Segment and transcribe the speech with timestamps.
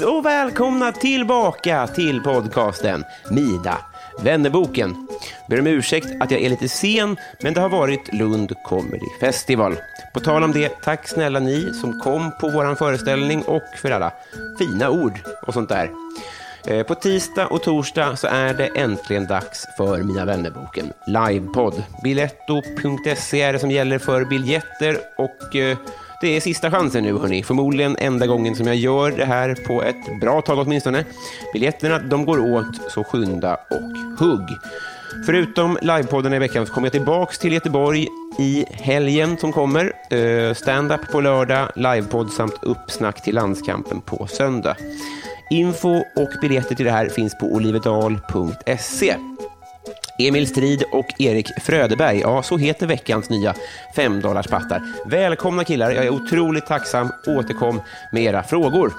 [0.00, 3.78] och välkomna tillbaka till podcasten Mida
[4.22, 5.08] vännerboken.
[5.48, 9.76] Ber om ursäkt att jag är lite sen, men det har varit Lund Comedy Festival.
[10.14, 14.12] På tal om det, tack snälla ni som kom på vår föreställning och för alla
[14.58, 15.90] fina ord och sånt där.
[16.66, 21.82] Eh, på tisdag och torsdag så är det äntligen dags för Mina vännerboken livepodd.
[22.02, 25.78] Biletto.se är det som gäller för biljetter och eh,
[26.20, 27.42] det är sista chansen nu, hörni.
[27.42, 31.04] Förmodligen enda gången som jag gör det här på ett bra tag åtminstone.
[31.52, 34.48] Biljetterna de går åt, så skynda och hugg.
[35.26, 39.92] Förutom livepodden i veckan så kommer jag tillbaks till Göteborg i helgen som kommer.
[40.06, 44.76] Standup Stand-up på lördag, livepodd samt uppsnack till landskampen på söndag.
[45.50, 49.16] Info och biljetter till det här finns på olivedal.se.
[50.18, 53.54] Emil Strid och Erik Fröderberg, ja så heter veckans nya
[53.96, 54.82] femdollarspattar.
[55.06, 57.12] Välkomna killar, jag är otroligt tacksam.
[57.26, 57.80] Återkom
[58.12, 58.92] med era frågor.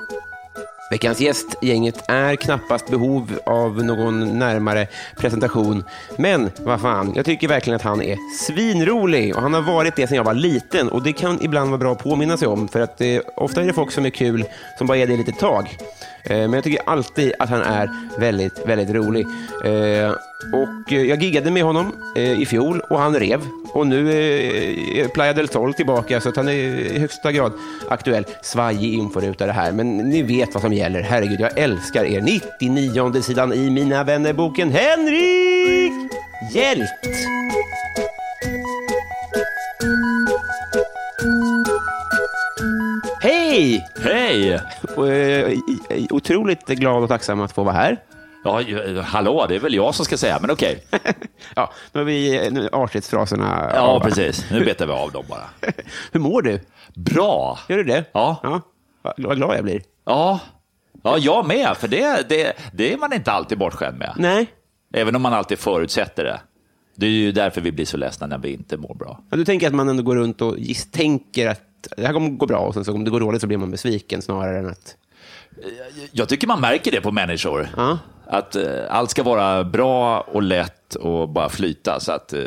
[0.92, 5.84] Veckans gäst gänget är knappast behov av någon närmare presentation.
[6.18, 10.08] Men vad fan, jag tycker verkligen att han är svinrolig och han har varit det
[10.08, 12.80] sedan jag var liten och det kan ibland vara bra att påminna sig om för
[12.80, 14.46] att eh, ofta är det folk som är kul
[14.78, 15.78] som bara är det ett litet tag.
[16.26, 19.28] Eh, men jag tycker alltid att han är väldigt, väldigt rolig.
[19.64, 20.12] Eh,
[20.54, 23.42] och jag giggade med honom eh, i fjol och han rev.
[23.74, 27.52] Och nu är Playa del Sol tillbaka så att han är i högsta grad
[27.90, 28.26] aktuell.
[28.42, 31.02] Svajig inforuta det här, men ni vet vad som gäller.
[31.02, 32.22] Herregud, jag älskar er.
[32.22, 36.12] 99 sidan i Mina vännerboken Henrik
[36.52, 36.90] Hjält.
[43.22, 43.88] Hej!
[44.04, 44.62] Hej!
[44.98, 45.58] Eh,
[46.10, 47.98] Otroligt glad och tacksam att få vara här.
[48.44, 48.62] Ja,
[49.04, 50.84] hallå, det är väl jag som ska säga, men okej.
[51.56, 54.00] Ja, nu har vi nu är artighetsfraserna Ja, av.
[54.00, 54.46] precis.
[54.52, 55.50] Nu betar vi av dem bara.
[56.12, 56.60] Hur mår du?
[56.96, 57.60] Bra!
[57.70, 58.06] Gör du det?
[58.12, 58.40] Ja.
[58.44, 58.62] ja.
[59.18, 59.82] Vad glad jag blir.
[60.06, 60.40] Ja,
[61.04, 64.14] ja jag med, för det, det, det är man inte alltid bortskämd med.
[64.18, 64.48] Nej.
[64.94, 66.40] Även om man alltid förutsätter det.
[66.96, 69.20] Det är ju därför vi blir så ledsna när vi inte mår bra.
[69.30, 70.58] Ja, du tänker att man ändå går runt och
[70.92, 71.62] tänker att
[71.98, 73.72] det här kommer gå bra och sen så om det går dåligt så blir man
[73.72, 74.96] besviken snarare än att...
[76.12, 77.70] Jag tycker man märker det på människor.
[77.78, 77.98] Ja.
[78.28, 82.00] Att eh, allt ska vara bra och lätt och bara flyta.
[82.00, 82.42] Så att, eh,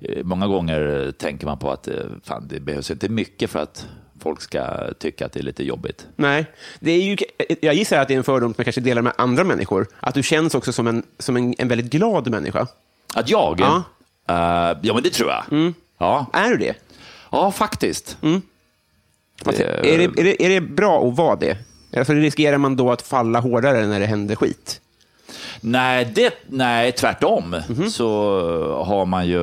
[0.00, 1.88] eh, många gånger tänker man på att
[2.24, 3.86] fan, det behövs inte mycket för att
[4.20, 6.06] folk ska tycka att det är lite jobbigt.
[6.16, 6.46] Nej.
[6.80, 7.16] Det är ju,
[7.60, 9.86] jag gissar att det är en fördom som jag kanske delar med andra människor.
[10.00, 12.66] Att du känns också som en, som en, en väldigt glad människa.
[13.14, 13.60] Att jag?
[13.60, 13.82] Ja.
[14.28, 15.72] Eh, ja, men det tror jag.
[15.98, 16.26] Ja.
[16.32, 16.74] Är du det?
[17.30, 18.18] ja, faktiskt.
[19.44, 21.56] Fast, Det- är, det, är, det, är det bra att vara det?
[21.96, 24.80] Alltså, riskerar man då att falla hårdare när det händer skit?
[25.60, 27.90] Nej, det, nej, tvärtom Mhm.
[27.90, 28.06] så
[28.84, 29.40] har man ju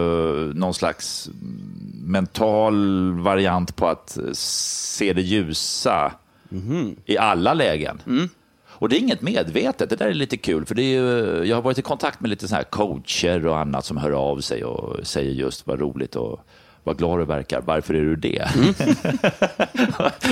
[0.53, 1.29] någon slags
[2.03, 6.11] mental variant på att se det ljusa
[6.49, 6.95] Mhm.
[7.05, 8.01] i alla lägen.
[8.07, 8.29] Mm.
[8.79, 10.65] Och det är inget medvetet, det där är lite kul.
[10.65, 13.57] För det är ju, jag har varit i kontakt med lite så här coacher och
[13.57, 16.39] annat som hör av sig och säger just vad roligt och
[16.87, 18.47] vad glad du verkar, varför är du det?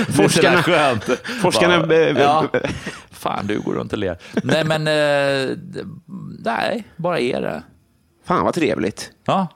[0.08, 1.04] Forskarna- det är skönt.
[1.42, 2.48] forskarna, Bara, ja,
[3.10, 4.18] fan, du går runt och ler.
[4.42, 5.56] Nej, men eh,
[6.44, 7.62] nej, bara är det.
[8.24, 9.10] Fan vad trevligt.
[9.26, 9.46] Ja.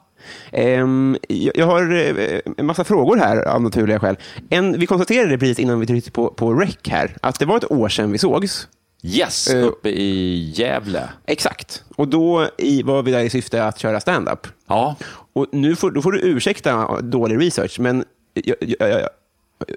[0.52, 4.16] Ehm, jag, jag har eh, en massa frågor här av naturliga skäl.
[4.50, 7.70] En, vi konstaterade precis innan vi tryckte på, på rec här att det var ett
[7.70, 8.68] år sedan vi sågs.
[9.02, 11.08] Yes, Eh, uppe i Gävle.
[11.26, 11.84] Exakt.
[11.96, 14.46] Och då i, var vi där i syfte att köra stand-up.
[14.66, 14.96] Ja.
[15.32, 18.04] Och nu får, då får du ursäkta dålig research, men
[18.34, 19.08] jag, jag, jag,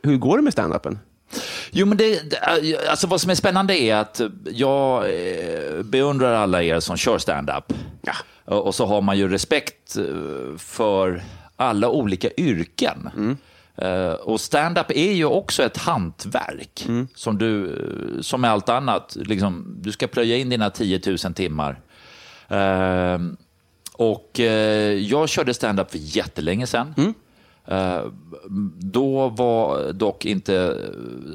[0.03, 0.97] hur går det med stand-upen?
[1.71, 6.63] Jo, men det, det- alltså vad som är spännande är att jag eh, beundrar alla
[6.63, 7.73] er som kör stand-up.
[8.01, 8.13] Ja.
[8.55, 11.23] Och så har man ju respekt eh, för
[11.55, 13.09] alla olika yrken.
[13.17, 13.35] Eh,
[14.23, 16.85] och stand-up är ju också ett hantverk.
[17.15, 17.65] Som du,
[18.15, 21.79] eh, som med allt annat, liksom, du ska plöja in dina 10 000 timmar.
[22.47, 23.19] Eh,
[23.93, 26.93] och eh, jag körde stand-up för jättelänge sedan.
[27.67, 28.01] Eh,
[28.79, 30.77] då var dock inte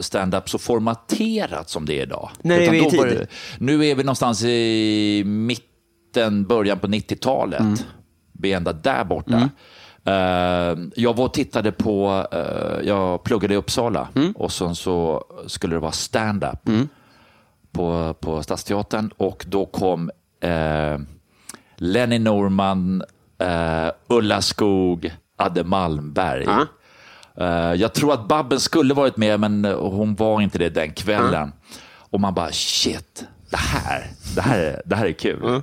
[0.01, 2.31] stand-up så formaterat som det är idag.
[2.43, 3.01] När är vi i tid?
[3.19, 3.27] det-
[3.59, 7.61] Nu är vi någonstans i mitten, början på 90-talet.
[7.61, 7.77] Mm.
[8.33, 9.51] Vi är ända där borta.
[10.09, 14.33] Eh, jag var och tittade på, eh, jag pluggade i Uppsala Mm.
[14.33, 16.69] och sen så skulle det vara stand-up
[17.73, 20.11] på, på Stadsteatern och då kom
[20.41, 20.99] eh,
[21.77, 23.03] Lenny Norman,
[23.39, 26.47] eh, Ulla Skog, Adde Malmberg.
[27.37, 31.53] Eh, jag tror att Babben skulle varit med, men hon var inte det den kvällen.
[32.11, 35.63] Och man bara, shit, det här, det här, är, det här är kul.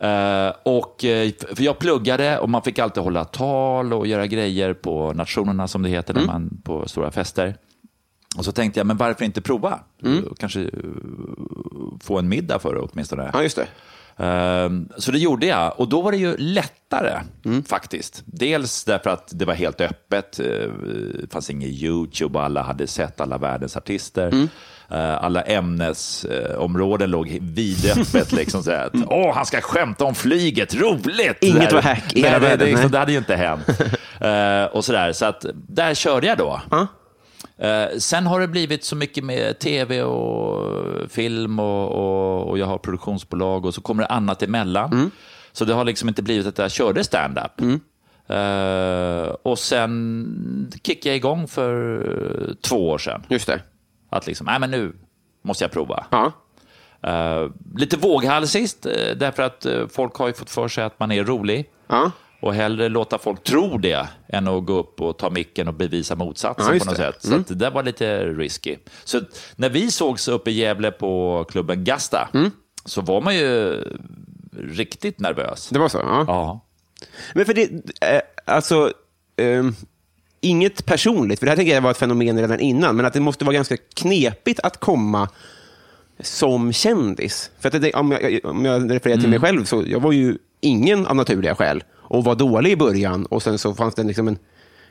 [0.00, 4.74] Eh, och, eh, för jag pluggade och man fick alltid hålla tal och göra grejer
[4.74, 7.56] på nationerna, som det heter, när man, på stora fester.
[8.38, 9.80] Och så tänkte jag, men varför inte prova?
[10.38, 10.68] Kanske eh,
[12.00, 13.30] få en middag för det åtminstone.
[13.32, 13.66] Ja, just det.
[14.24, 17.20] Ehm, Så det gjorde jag och då var det ju lättare
[17.68, 18.22] faktiskt.
[18.26, 20.36] Dels därför att det var helt öppet.
[20.36, 24.26] Det fanns ingen YouTube och alla hade sett alla världens artister.
[24.34, 24.44] Eh,
[24.98, 28.32] Alla ämnesområden låg vidöppet.
[28.40, 31.38] Liksom, så att, Åh, han ska skämta om flyget, roligt!
[31.40, 32.90] Inget var hack i hela Nej, det, liksom, nej.
[32.90, 33.66] det hade ju inte hänt.
[34.20, 35.12] Eh, och sådär.
[35.12, 36.60] Så att där körde jag då.
[36.70, 36.86] Ja.
[37.66, 42.66] Eh, sen har det blivit så mycket med tv och film och, och, och jag
[42.66, 44.92] har produktionsbolag och så kommer det annat emellan.
[44.92, 45.10] Mm.
[45.52, 47.60] Så det har liksom inte blivit att jag körde stand-up.
[48.28, 53.22] Eh, och sen kickade jag igång för två år sedan.
[53.28, 53.60] Just det.
[54.10, 54.92] Att liksom, nej men nu
[55.42, 56.06] måste jag prova.
[56.10, 56.32] Ja.
[57.02, 61.12] Eh, lite våghalsigt, uh, därför att eh, folk har ju fått för sig att man
[61.12, 61.70] är rolig.
[61.86, 62.10] Ja.
[62.42, 66.16] Och hellre låta folk tro det än att gå upp och ta micken och bevisa
[66.16, 67.02] motsatsen Ja, på något det.
[67.04, 67.12] Mm.
[67.12, 67.22] sätt.
[67.22, 68.76] Så att det där var lite risky.
[69.04, 69.20] Så
[69.56, 72.50] när vi sågs uppe i Gävle på klubben Gasta Mm.
[72.84, 73.82] så var man ju
[74.58, 75.68] riktigt nervös.
[75.68, 75.98] Det var så?
[75.98, 76.24] Ja.
[76.28, 76.60] Ja.
[77.34, 77.62] Men för det,
[78.00, 78.20] eh,
[78.54, 78.92] alltså,
[79.36, 79.74] ehm,
[80.40, 83.20] inget personligt, för det här tänker jag var ett fenomen redan innan, men att det
[83.20, 85.28] måste vara ganska knepigt att komma
[86.20, 87.50] som kändis.
[87.60, 90.38] För att det, om, jag, om jag refererar till mig själv, så jag var ju
[90.60, 94.28] ingen av naturliga skäl och var dålig i början och sen så fanns det liksom
[94.28, 94.38] en,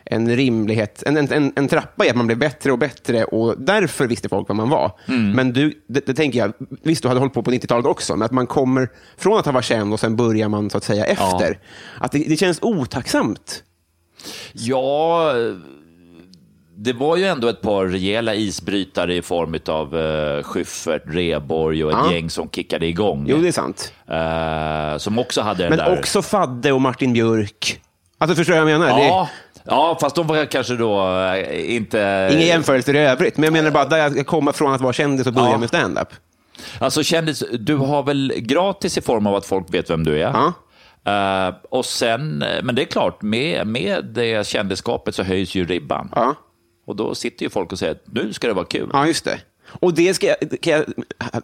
[0.06, 4.07] en rimlighet, en, en, en, trappa i att man blev bättre och bättre och därför
[4.07, 4.92] visste folk vad man var.
[5.34, 6.54] Men du, det, det tänker jag,
[6.84, 9.52] visst du hade hållit på på 90-talet också, men att man kommer från att ha
[9.52, 11.60] varit känd och sen börjar man så att säga efter.
[11.98, 13.63] Att det, det känns otacksamt.
[14.54, 15.33] Ja,
[16.75, 21.92] det var ju ändå ett par rejäla isbrytare i form av uh, Schyffert, Reborg och
[21.92, 22.13] ett Ja.
[22.13, 23.25] gäng som kickade igång.
[23.30, 23.94] Jo, det är sant.
[24.07, 26.00] Eh, som också hade den Men där...
[26.00, 27.81] också Fadde och Martin Björk.
[28.18, 29.00] Alltså, förstår du vad jag menar?
[29.00, 29.30] Ja,
[29.63, 32.30] ja, fast de var kanske då eh, inte...
[32.33, 35.27] Inga jämförelser i övrigt, men jag menar bara där jag kommer från att vara kändis
[35.27, 35.57] och börja Ja.
[35.57, 36.07] med stand-up.
[36.80, 40.19] Alltså kändis, du har väl gratis i form av att folk vet vem du är.
[40.19, 40.54] Ja.
[41.06, 46.12] Eh, och sen, men det är klart, med, med det kändisskapet så höjs ju ribban.
[46.16, 46.36] Ja.
[46.88, 48.90] Och då sitter ju folk och säger att nu ska det vara kul.
[48.94, 49.40] Ja, just det.
[49.72, 50.86] Och det ska jag, kan jag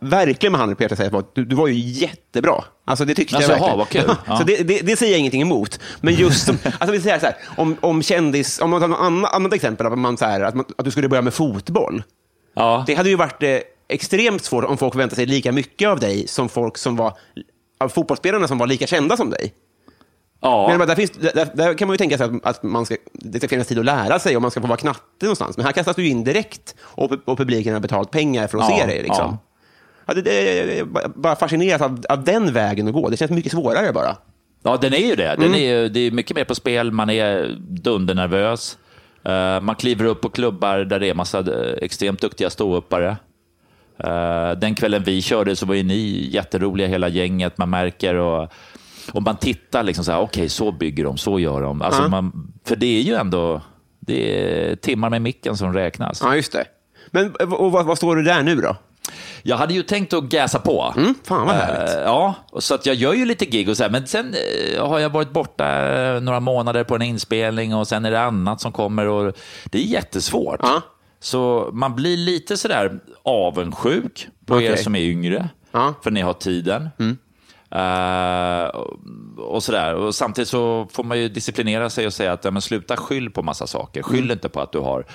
[0.01, 2.63] verkligen med handen på hjärtat säga, att du, du var ju jättebra.
[2.85, 3.77] Alltså det tyckte Alltså, jag verkligen.
[3.77, 4.15] vad kul.
[4.27, 4.37] Ja.
[4.37, 5.79] Så det, det, det säger jag ingenting emot.
[6.01, 9.33] Men just som, alltså vi säger så här, om, om kändis, om man tar ett
[9.33, 12.03] annat, exempel, att, man, så här, att, man, att du skulle börja med fotboll.
[12.55, 12.83] Ja.
[12.87, 16.27] Det hade ju varit eh, extremt svårt om folk förväntade sig lika mycket av dig
[16.27, 17.13] som folk som var,
[17.77, 19.53] av fotbollsspelarna som var lika kända som dig.
[20.41, 20.75] ja.
[20.77, 23.37] Men där, finns, där, där kan man ju tänka sig att, att man ska, det
[23.37, 25.57] ska finnas tid att lära sig och man ska få vara knatte någonstans.
[25.57, 28.77] Men här kastas du in direkt och, och publiken har betalt pengar för att Ja,
[28.77, 29.03] se dig.
[29.03, 29.37] Liksom.
[30.05, 30.13] Ja.
[30.13, 33.09] det, det, jag är bara- fascineras av, av den vägen att gå.
[33.09, 34.17] Det känns mycket svårare bara.
[34.63, 35.27] Ja, den är ju det.
[35.27, 35.41] Mm.
[35.51, 38.77] Den är ju, det är mycket mer på spel, man är dundernervös.
[39.23, 43.17] Eh, man kliver upp på klubbar där det är massa eh, extremt duktiga ståuppare.
[44.03, 48.49] Eh, den kvällen vi körde så var ju ni jätteroliga hela gänget, man märker och,
[49.11, 51.81] och man tittar liksom så här, okej, så bygger de, så gör de.
[51.81, 52.07] Alltså Ja.
[52.07, 53.61] man, för det är ju ändå
[53.99, 56.21] det är timmar med micken som räknas.
[56.23, 56.65] Ja, just det.
[57.11, 58.75] Men och vad, vad står du där nu då?
[59.43, 60.93] Jag hade ju tänkt att gasa på.
[60.97, 61.95] Mm, fan vad härligt.
[61.95, 64.35] Eh, ja, så att jag gör ju lite gig och så här, men sen
[64.75, 68.21] eh, har jag varit borta eh, några månader på en inspelning och sen är det
[68.21, 69.33] annat som kommer och
[69.65, 70.59] det är jättesvårt.
[71.25, 74.83] Så man blir lite sådär avundsjuk på er Okej.
[74.83, 75.81] som är yngre, Ja.
[75.81, 75.93] Mm.
[76.03, 76.89] för ni har tiden.
[77.71, 78.99] Eh, och-
[79.55, 79.93] och sådär.
[79.95, 83.29] Och samtidigt så får man ju disciplinera sig och säga att ja, men sluta skyll
[83.31, 84.03] på massa saker.
[84.03, 84.31] Skyll Mm.
[84.31, 85.05] inte på att du har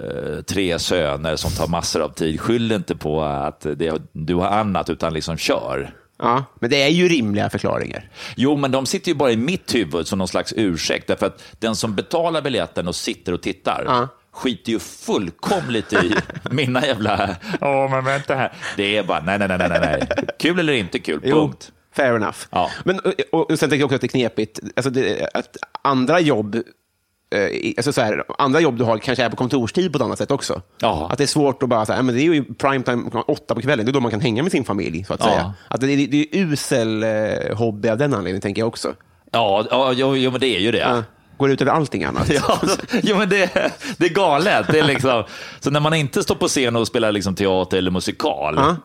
[0.00, 2.40] eh, tre söner som tar massor av tid.
[2.40, 5.94] Skyll inte på att det, du har annat, utan liksom kör.
[6.18, 8.10] Ja, men det är ju rimliga förklaringar.
[8.36, 11.06] Jo, men de sitter ju bara i mitt huvud som någon slags ursäkt.
[11.08, 14.08] Därför att den som betalar biljetten och sitter och tittar Ja.
[14.32, 16.14] Skiter ju fullkomligt i
[16.50, 17.36] mina jävla...
[17.60, 18.52] Åh, men vänta här.
[18.76, 20.08] Det är bara, nej, nej, nej, nej, nej.
[20.38, 21.72] Kul eller inte kul, punkt.
[21.96, 22.38] fair enough.
[22.50, 22.70] Ja.
[22.84, 23.00] Men,
[23.32, 26.54] och, och sen tänker jag också att det är knepigt, alltså det, att andra jobb
[26.54, 30.18] eh, Alltså så här, andra jobb du har kanske är på kontorstid på ett annat
[30.18, 30.62] sätt också.
[30.80, 31.08] Ja.
[31.12, 33.60] Att det är svårt att bara säga, men det är ju prime time åtta på
[33.60, 35.04] kvällen, det är då man kan hänga med sin familj.
[35.04, 35.26] så att Ja.
[35.26, 35.54] säga.
[35.68, 38.94] Att det, det, det är usel eh, hobby av den anledningen, tänker jag också.
[39.32, 40.78] Ja, ja jo, jo, men det är ju det.
[40.78, 41.02] Ja.
[41.42, 42.30] Går ut över allting annat.
[42.30, 42.60] Ja,
[43.02, 44.66] jo, men det, det är galet.
[44.68, 45.24] Det är liksom,
[45.60, 48.54] så när man inte står på scen och spelar liksom teater eller musikal.
[48.56, 48.76] Ja.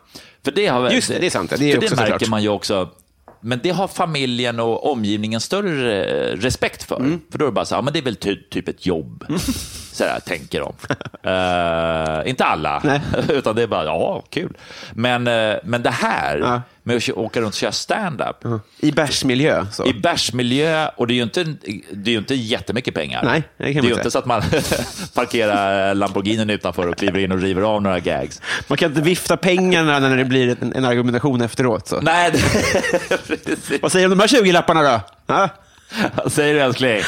[0.44, 1.50] För det, har, Just det, det är sant.
[1.58, 2.28] Det är för det märker såklart.
[2.28, 2.88] man ju också.
[3.40, 6.96] Men det har familjen och omgivningen större respekt för.
[6.96, 7.20] Mm.
[7.30, 9.24] För då är det bara så ja, men det är väl ty, typ ett jobb.
[9.87, 10.72] Så här tänker de.
[11.22, 13.00] Eh, inte alla, Nej.
[13.28, 14.56] utan det är bara, ja, kul.
[14.92, 16.62] Men, eh, men det här Ja.
[16.82, 18.36] med att åka runt och köra stand-up
[18.80, 19.66] I bärsmiljö.
[19.72, 19.86] Så.
[19.86, 21.44] i bärsmiljö och det är ju inte,
[21.92, 23.22] det är ju inte jättemycket pengar.
[23.24, 24.42] Nej, det det är ju inte så att man
[25.14, 28.42] parkerar Lamborghinin utanför och kliver in och river av några gags.
[28.66, 31.88] Man kan inte vifta pengarna när det blir en, en argumentation efteråt.
[31.88, 32.00] Så.
[32.00, 32.42] Nej, det.
[33.82, 35.00] Vad säger du om de här 20 lapparna då?
[35.26, 35.48] Ja?
[36.14, 37.00] Vad säger du älskling?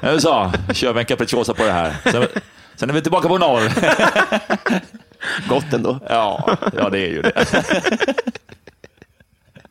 [0.00, 1.96] Nu så, kör vi en capricciosa på det här.
[2.12, 2.26] Sen,
[2.74, 3.62] sen är vi tillbaka på noll.
[5.48, 6.00] Gott ändå.
[6.08, 7.46] Ja, ja det är ju det.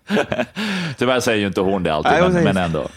[0.97, 2.87] Tyvärr säger ju inte hon det alltid, Nej, men, men ändå.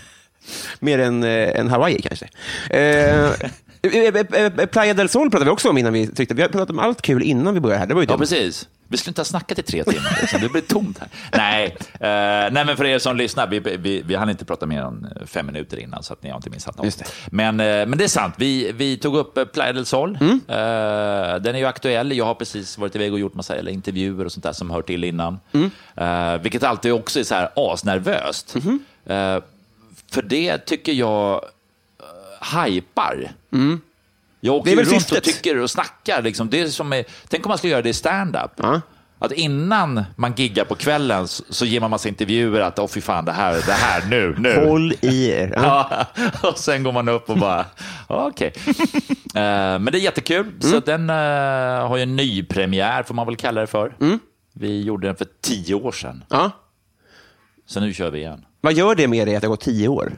[0.81, 2.29] Mer än, eh, än Hawaii kanske.
[2.79, 3.31] Eh,
[4.73, 6.35] Playa del Sol pratade vi också om innan vi tryckte.
[6.35, 7.87] Vi har pratat om allt kul innan vi började här.
[7.87, 8.69] Det var ju Ja, precis.
[8.89, 10.41] Vi skulle inte ha snackat i tre timmar, liksom.
[10.41, 11.09] det blir tomt här.
[11.33, 14.83] Nej, eh, nej, men för er som lyssnar, vi, vi, vi hann inte prata mer
[14.83, 16.99] än fem minuter innan, så att ni har inte missat något.
[16.99, 17.05] Det.
[17.31, 20.19] Men, eh, men det är sant, vi, vi tog upp eh, Playa del Sol.
[20.21, 20.41] Mm.
[20.49, 22.17] Eh, den är ju aktuell.
[22.17, 24.83] Jag har precis varit iväg och gjort massa eller intervjuer och sånt där som hör
[24.83, 25.41] till innan.
[25.53, 25.71] Mm.
[25.97, 28.57] Eh, vilket alltid också är så här asnervöst.
[29.07, 29.39] Eh,
[30.11, 31.45] för det tycker jag
[32.55, 33.33] uh, hypar.
[34.41, 34.85] Jag åker Mm.
[34.85, 35.19] Det är runt syftet.
[35.19, 36.23] och tycker och snackar.
[36.23, 36.51] Liksom.
[36.51, 38.51] Det är som är, tänk om man skulle göra det i stand-up.
[38.57, 38.81] Ja.
[39.19, 43.25] Att innan man giggar på kvällen så, ger man massa intervjuer att åh fy fan,
[43.25, 44.67] det här, det här nu, nu.
[44.69, 45.53] Håll i er.
[45.57, 45.91] Ja.
[46.43, 47.67] Ja, och sen går man upp och bara,
[48.07, 48.53] okej.
[49.35, 50.41] Eh, men det är jättekul.
[50.47, 50.61] Mm.
[50.61, 53.97] Så den eh, har ju en ny premiär får man väl kalla det för.
[54.01, 54.19] Mm.
[54.53, 56.51] Vi gjorde den för tio år sedan, Ja.
[57.67, 58.45] så nu kör vi igen.
[58.61, 60.13] Vad gör det med dig att det har gått tio år?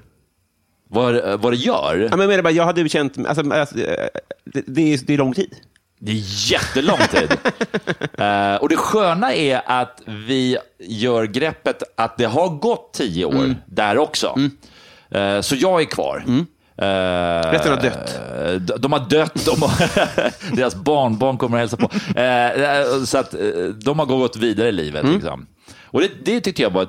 [0.89, 2.09] Vad, vad det gör?
[2.11, 3.27] Ja, men jag, bara, jag hade ju känt...
[3.27, 3.75] Alltså, alltså,
[4.45, 5.55] det, det, är, det är lång tid.
[5.99, 7.31] Det är jättelång tid.
[8.19, 13.35] Eh, och det sköna är att vi gör greppet att det har gått tio år
[13.35, 13.55] Mm.
[13.67, 14.35] där också.
[15.11, 16.25] Eh, så jag är kvar.
[16.79, 16.85] Eh,
[17.53, 18.21] Resten har dött.
[18.67, 19.71] de, de har dött, de har,
[20.57, 21.91] deras barnbarn kommer att hälsa på.
[23.07, 23.35] Så att
[23.85, 25.03] de har gått vidare i livet.
[25.03, 25.15] Mm.
[25.15, 25.47] Liksom.
[25.85, 26.89] Och det, det tyckte jag var ett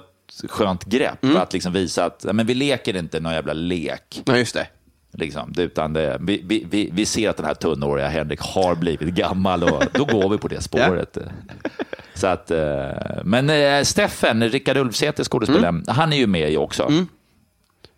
[0.50, 1.38] skönt grepp, Mm.
[1.38, 4.22] att liksom visa att men vi leker inte någon jävla lek.
[4.26, 4.68] Ja, just det.
[5.14, 9.64] Liksom, utan det, vi, vi, vi, ser att den här tunnåriga Henrik har blivit gammal
[9.64, 11.18] och då går vi på det spåret.
[12.14, 12.88] Så att, eh,
[13.24, 16.92] men eh, Steffen, Rickard Ulfsäter, skådespelaren, han är ju med också.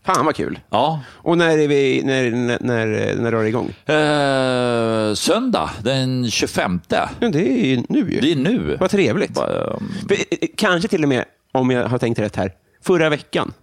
[0.06, 0.60] Fan vad kul.
[0.70, 1.02] Ja.
[1.16, 3.70] Och när, är vi, när, när, när, när drar det igång?
[3.86, 6.82] Eh, söndag den 25.
[6.88, 8.20] Ja, det är ju nu ju.
[8.20, 8.78] Det är nu.
[8.80, 9.34] Vad trevligt.
[9.34, 12.52] Bara, um, eh, Kanske till och med, om jag har tänkt rätt här,
[12.84, 13.54] förra veckan.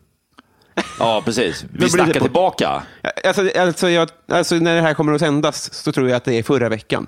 [0.99, 1.64] Ja, precis.
[1.73, 2.83] Vi snackar på- tillbaka.
[3.25, 6.35] Alltså, alltså, jag, alltså när det här kommer att sändas så tror jag att det
[6.35, 7.07] är förra veckan.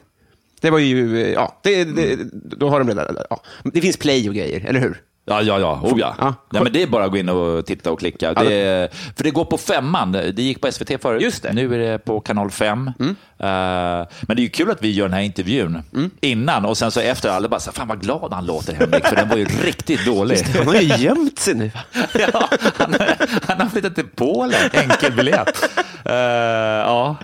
[0.61, 3.43] Det var ju, ja, det, det, då har de redan, ja.
[3.65, 5.03] Det finns play och grejer, eller hur?
[5.29, 5.81] Ja, ja, ja.
[5.83, 6.15] Oh, ja.
[6.19, 6.35] Ja.
[6.51, 8.33] Nej, men det är bara att gå in och titta och klicka.
[8.37, 10.13] Ja, Det, för det går på femman.
[10.13, 11.23] Det gick på SVT förut.
[11.23, 11.49] Just det.
[11.49, 11.69] Mm.
[11.69, 12.91] Nu är det på kanal 5.
[13.39, 15.83] men det är ju kul att vi gör den här intervjun
[16.21, 19.17] innan och sen så efter alla bara så fan vad glad han låter Henrik, för
[19.17, 20.39] den var ju riktigt dålig.
[20.57, 21.71] Han har ju gömt sig nu.
[22.33, 22.95] ja, han,
[23.47, 25.69] han har flyttat till Polen, enkel biljett.
[26.05, 27.17] Eh, ja.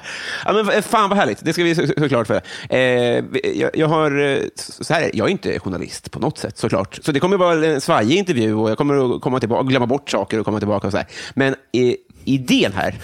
[0.45, 2.41] Ja, men eh, fan vad härligt, det ska vi så- så- såklart för.
[2.69, 2.79] Eh,
[3.55, 4.41] jag, jag har,
[4.83, 6.99] så här, är det, jag är inte journalist på något sätt såklart.
[7.03, 10.11] Så det kommer vara en svajig intervju och jag kommer att komma tillbaka, glömma bort
[10.11, 11.07] saker och komma tillbaka och så här.
[11.35, 12.95] Men eh, idén här,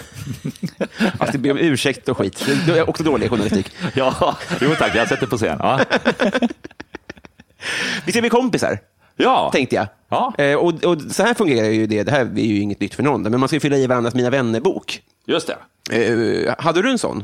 [1.19, 3.71] att det ber om ursäkt och skit, det är också dålig journalistik.
[3.95, 5.57] ja, jo tack, jag sätter på scen.
[5.59, 5.79] Ja.
[8.05, 8.79] Vi ska bli kompisar,
[9.15, 9.49] ja.
[9.53, 9.87] tänkte jag.
[10.09, 10.33] Ja.
[10.37, 13.03] Eh, och, och så här fungerar ju det, det här är ju inget nytt för
[13.03, 15.01] någon, men man ska ju fylla i varandras Mina vänner-bok.
[15.25, 15.57] Just det.
[15.91, 17.23] Eh, hade du en sån?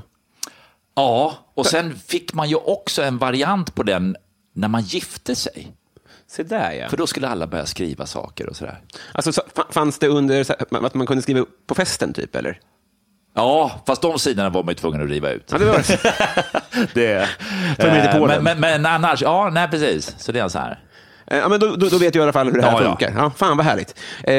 [0.95, 4.15] Ja, och sen fick man ju också en variant på den
[4.53, 5.76] när man gifte sig.
[6.29, 6.89] Se där ja.
[6.89, 8.81] För då skulle alla börja skriva saker och sådär.
[9.11, 12.35] Alltså, så, fa- fanns det under så att man kunde skriva på festen, typ?
[12.35, 12.59] eller?
[13.35, 15.49] Ja, fast de sidorna var man ju tvungen att riva ut.
[15.51, 15.73] Ja, det var
[16.93, 17.27] det.
[17.79, 20.15] Lite Eh, men, men, men annars, ja, nej precis.
[20.17, 20.71] Så det är så här.
[21.27, 22.83] Eh, Ja, men då, då, då vet jag i alla fall hur det här Ja,
[22.83, 22.89] ja.
[22.89, 23.13] funkar.
[23.23, 23.95] Ja, fan vad härligt.
[24.23, 24.33] Eh,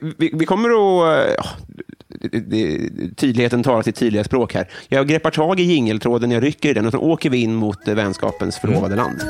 [0.00, 1.34] vi, vi, vi kommer att...
[1.38, 1.44] Ja,
[2.08, 4.68] det, det, tydligheten talar sitt tydliga språk här.
[4.88, 7.88] Jag greppar tag i jingeltråden, jag rycker i den och så åker vi in mot
[7.88, 9.20] eh, vänskapens förlovade land.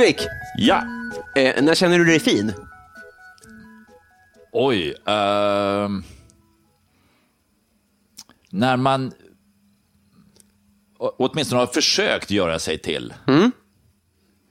[0.00, 0.26] Henrik,
[0.56, 0.76] Ja.
[1.36, 2.52] eh, när känner du dig fin?
[4.52, 4.94] Oj.
[5.06, 6.02] ehm.
[8.50, 9.12] när man
[10.98, 13.14] åtminstone har försökt göra sig till.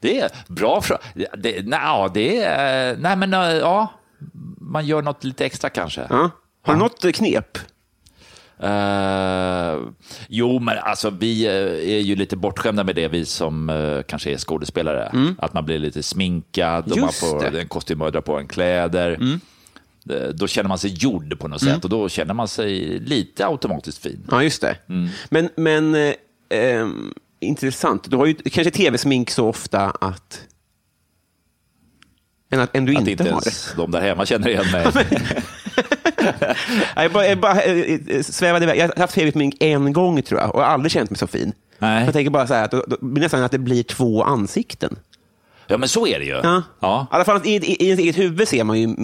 [0.02, 1.02] Det är bra fråga.
[1.16, 2.98] Det, nej, ja, det är...
[2.98, 3.94] Nej, men eh, ja.
[4.62, 6.08] Man gör något lite extra kanske.
[6.10, 6.30] Ja.
[6.62, 7.58] Har du något eh, knep?
[8.60, 9.80] Eh,
[10.28, 14.32] jo, men alltså vi eh, är ju lite bortskämda med det, vi som eh, kanske
[14.34, 15.12] är skådespelare.
[15.38, 17.62] Att man blir lite sminkad och man Just får det.
[17.62, 19.20] en kostym och dra på en kläder.
[20.10, 23.46] Eh, Då känner man sig gjord på något sätt och då känner man sig lite
[23.48, 24.28] automatiskt fin.
[24.32, 24.76] Ja, just det.
[24.90, 25.10] Mm.
[25.30, 26.14] Men, men eh,
[26.50, 28.12] ehm, intressant.
[28.12, 30.42] Du har ju kanske tv-smink så ofta att...
[32.52, 34.86] Än, att, än du Att inte, inte har ens de där hemma känner igen mig.
[36.96, 38.78] Jag bara, jag bara eh, eh, svävade iväg.
[38.80, 41.54] Jag har haft tv-smink en gång, tror jag, och har aldrig känt mig så fin.
[41.80, 42.06] Nej.
[42.06, 44.96] Jag tänker bara så här, att, då, nästan att det blir två ansikten.
[45.68, 46.32] Ja, men så är det ju.
[46.44, 46.64] Ja.
[46.80, 47.08] Ja.
[47.12, 48.96] I alla fall i, i, i ens eget huvud ser man ju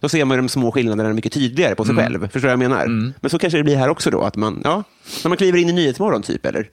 [0.00, 2.04] då ser man de små skillnaderna mycket tydligare på sig Mm.
[2.04, 2.20] själv.
[2.28, 2.86] Förstår du vad jag menar?
[3.20, 4.82] Men så kanske det blir här också då, att man, ja,
[5.24, 6.68] när man kliver in i Nyhetsmorgon typ, eller?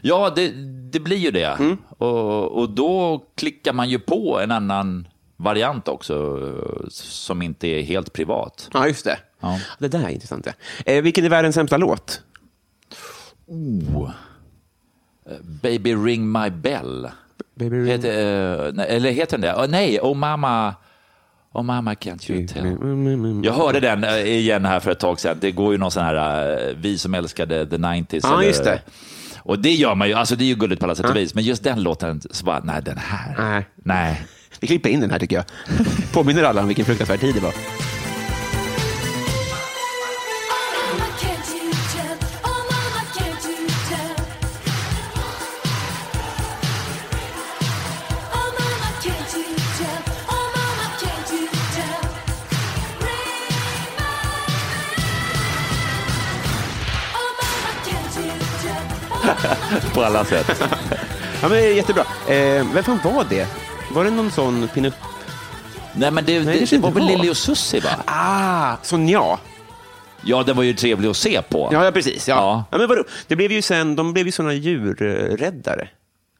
[0.00, 0.48] Ja, det,
[0.92, 1.76] det blir ju det.
[1.98, 5.08] Och, och då klickar man ju på en annan
[5.42, 8.68] variant också, eh, som inte är helt privat.
[8.72, 9.18] Ja, just det.
[9.40, 9.58] Ja.
[9.78, 10.46] Det där är intressant.
[10.86, 12.22] Eh, vilken är världens sämsta låt?
[13.46, 14.10] Oh.
[15.30, 17.08] Eh, Baby ring my bell.
[17.54, 19.54] Baby ring- Heter, eh, eller heter den det?
[19.64, 20.74] Oh, nej, Oh mama,
[21.52, 23.44] oh mama can't you tell.
[23.44, 25.36] Jag hörde den igen här för ett tag sedan.
[25.40, 28.20] Det går ju någon sån här, vi som älskade the 90s.
[28.22, 28.80] Ja, eller- just det.
[29.42, 31.34] Och det gör man ju, alltså det är ju gulligt på alla sätt och vis.
[31.34, 33.66] Men just den låten, så bara, nej den här, Nej.
[33.74, 34.26] nej.
[34.60, 35.44] Vi klipper in den här tycker jag.
[36.12, 37.52] Påminner alla om vilken fruktansvärd tid det var.
[59.94, 60.62] På alla sätt.
[61.42, 62.02] Ja, men jättebra.
[62.28, 63.48] Eh, vem fan var det?
[63.90, 64.94] Var det någon sån pinup?
[65.94, 67.06] nej men det, det det, kanske det var väl.
[67.06, 67.90] Lili och Susie va?
[68.06, 69.38] Ah, Sonja.
[70.24, 71.68] Ja, den var ju trevlig att se på.
[71.72, 72.28] Ja, ja precis.
[72.28, 72.34] Ja.
[72.36, 72.64] Ja.
[72.70, 72.78] Ja.
[72.78, 73.04] men vadå?
[73.26, 75.88] Det blev ju sen, de blev ju såna djurräddare.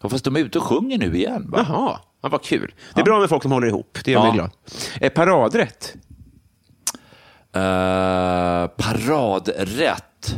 [0.03, 1.65] Ja, Fast de är ute och sjunger nu igen va?
[1.69, 2.75] Jaha, ja, vad kul.
[2.95, 3.99] Det är bra med folk som håller ihop.
[4.05, 4.25] Det gör Ja.
[4.25, 4.51] mig glad.
[5.01, 5.95] Eh, paradrätt.
[7.55, 10.35] Eh, paradrätt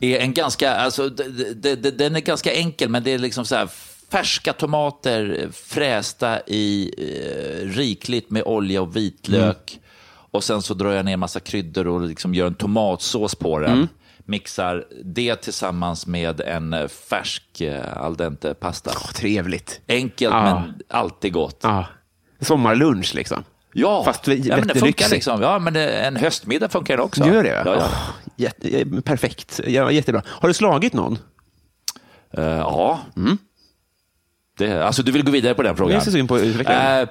[0.00, 3.68] är en ganska, alltså, den är ganska enkel, men det är liksom så här
[4.10, 9.80] färska tomater frästa i eh, rikligt med olja och vitlök.
[10.30, 13.88] Och sen så drar jag ner massa kryddor och liksom gör en tomatsås på den.
[14.28, 18.90] Mixar det tillsammans med en eh, färsk eh, al dente pasta.
[18.96, 19.80] Åh, trevligt.
[19.88, 20.42] Enkelt Ah.
[20.44, 21.60] men alltid gott.
[21.62, 21.86] Ja.
[22.40, 23.44] Sommarlunch liksom.
[23.72, 25.42] Ja, Fast vi- ja men det funkar liksom.
[25.42, 27.26] Ja, men det, en höstmiddag funkar det också.
[27.26, 27.48] Gör det?
[27.48, 27.76] Ja, ja.
[27.76, 27.98] Åh,
[28.36, 29.60] jätte, eh, perfekt.
[29.66, 30.22] Jättebra.
[30.26, 31.18] Har du slagit någon?
[32.32, 33.00] Eh, ja.
[34.58, 36.00] Det, alltså du vill gå vidare på den frågan?
[36.00, 36.38] Sugen på.
[36.38, 37.08] Eh,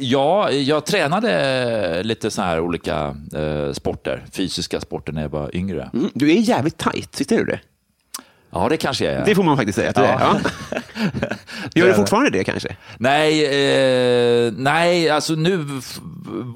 [0.00, 5.90] ja, jag tränade lite så här olika eh, sporter, fysiska sporter när jag var yngre.
[5.94, 7.60] Mm, du är jävligt tajt, visst är du det?
[8.50, 9.24] Ja, det kanske jag är.
[9.26, 10.08] Det får man faktiskt säga att du Ja.
[10.08, 10.40] är.
[10.70, 10.78] Ja.
[11.74, 12.76] Gör du fortfarande det kanske?
[12.98, 15.66] Nej, eh, nej, alltså nu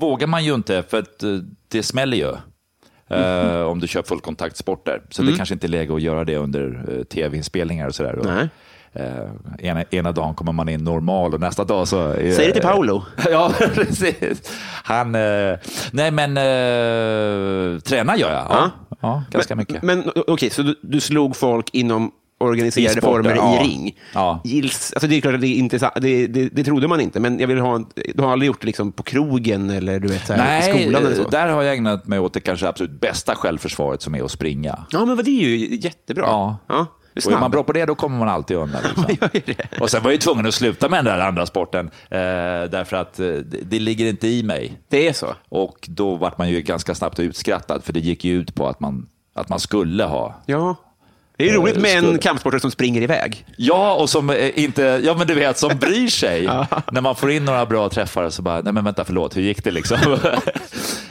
[0.00, 1.30] vågar man ju inte för att eh,
[1.68, 2.32] det smäller ju.
[3.18, 5.02] eh, Om du kör fullkontaktsporter.
[5.10, 8.14] Så det kanske inte är läge att göra det under eh, tv-inspelningar och sådär.
[8.18, 8.48] Och, Nej.
[8.92, 12.08] Eh, ena, ena dagen kommer man in normal och nästa dag så...
[12.08, 13.02] Är, Säg det till Paolo.
[13.30, 14.58] ja, precis.
[14.84, 15.14] Han...
[15.14, 15.58] Eh,
[15.92, 18.46] nej, men eh, träna gör jag.
[18.50, 19.22] Ja, ja.
[19.30, 19.82] ganska mycket.
[19.82, 23.60] Men okej, så du, du slog folk inom organiserade I sporter, former ja.
[23.60, 23.98] i ring.
[24.14, 24.40] Ja.
[24.44, 27.20] Gills, alltså det är klart att det är intressant, det, det, det trodde man inte,
[27.20, 30.08] men jag vill ha en, du har aldrig gjort det liksom på krogen eller du
[30.08, 31.28] vet, så här, i Nej, skolan eller så?
[31.28, 34.86] där har jag ägnat mig åt det kanske absolut bästa självförsvaret som är att springa.
[34.90, 36.24] Ja, men vad det är ju jättebra.
[36.26, 36.56] Ja.
[36.68, 36.86] ja.
[37.26, 38.82] Och är man bra på det, då kommer man alltid undan.
[39.32, 39.66] Liksom.
[39.80, 42.18] Och sen var jag ju tvungen att sluta med den där andra sporten, eh,
[42.70, 44.78] därför att eh, det, det ligger inte i mig.
[44.88, 45.34] Det är så?
[45.48, 48.80] Och då vart man ju ganska snabbt utskrattad, för det gick ju ut på att
[48.80, 50.42] man, att man skulle ha.
[50.46, 50.76] Ja.
[51.36, 53.46] Det är roligt eh, med en kampsportare som springer iväg.
[53.56, 56.42] Ja, och som eh, inte, ja men du vet, som bryr sig.
[56.92, 59.64] När man får in några bra träffar så bara, nej men vänta, förlåt, hur gick
[59.64, 59.98] det liksom?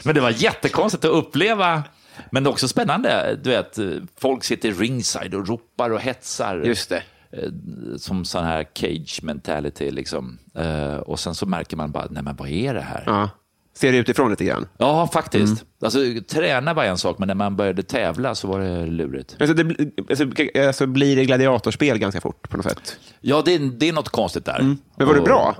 [0.03, 1.83] men det var jättekonstigt att uppleva,
[2.31, 3.39] men det är också spännande.
[3.43, 3.77] Du vet,
[4.19, 6.57] folk sitter ringside och ropar och hetsar.
[6.65, 7.03] Just det.
[7.31, 7.49] Eh,
[7.97, 10.37] Som sån här cage mentality liksom.
[10.55, 13.03] Eh, Och sen så märker man bara, nej men vad är det här?
[13.05, 13.29] Ja.
[13.73, 14.67] Ser det utifrån lite grann.
[14.77, 15.63] Ja, faktiskt.
[15.83, 19.35] Alltså, träna var en sak, men när man började tävla så var det lurigt.
[19.39, 20.25] Alltså, det, alltså,
[20.67, 22.97] alltså blir det gladiatorspel ganska fort på något sätt.
[23.21, 24.75] Ja, det, är- det är något konstigt där.
[24.97, 25.55] Men var Och- bra?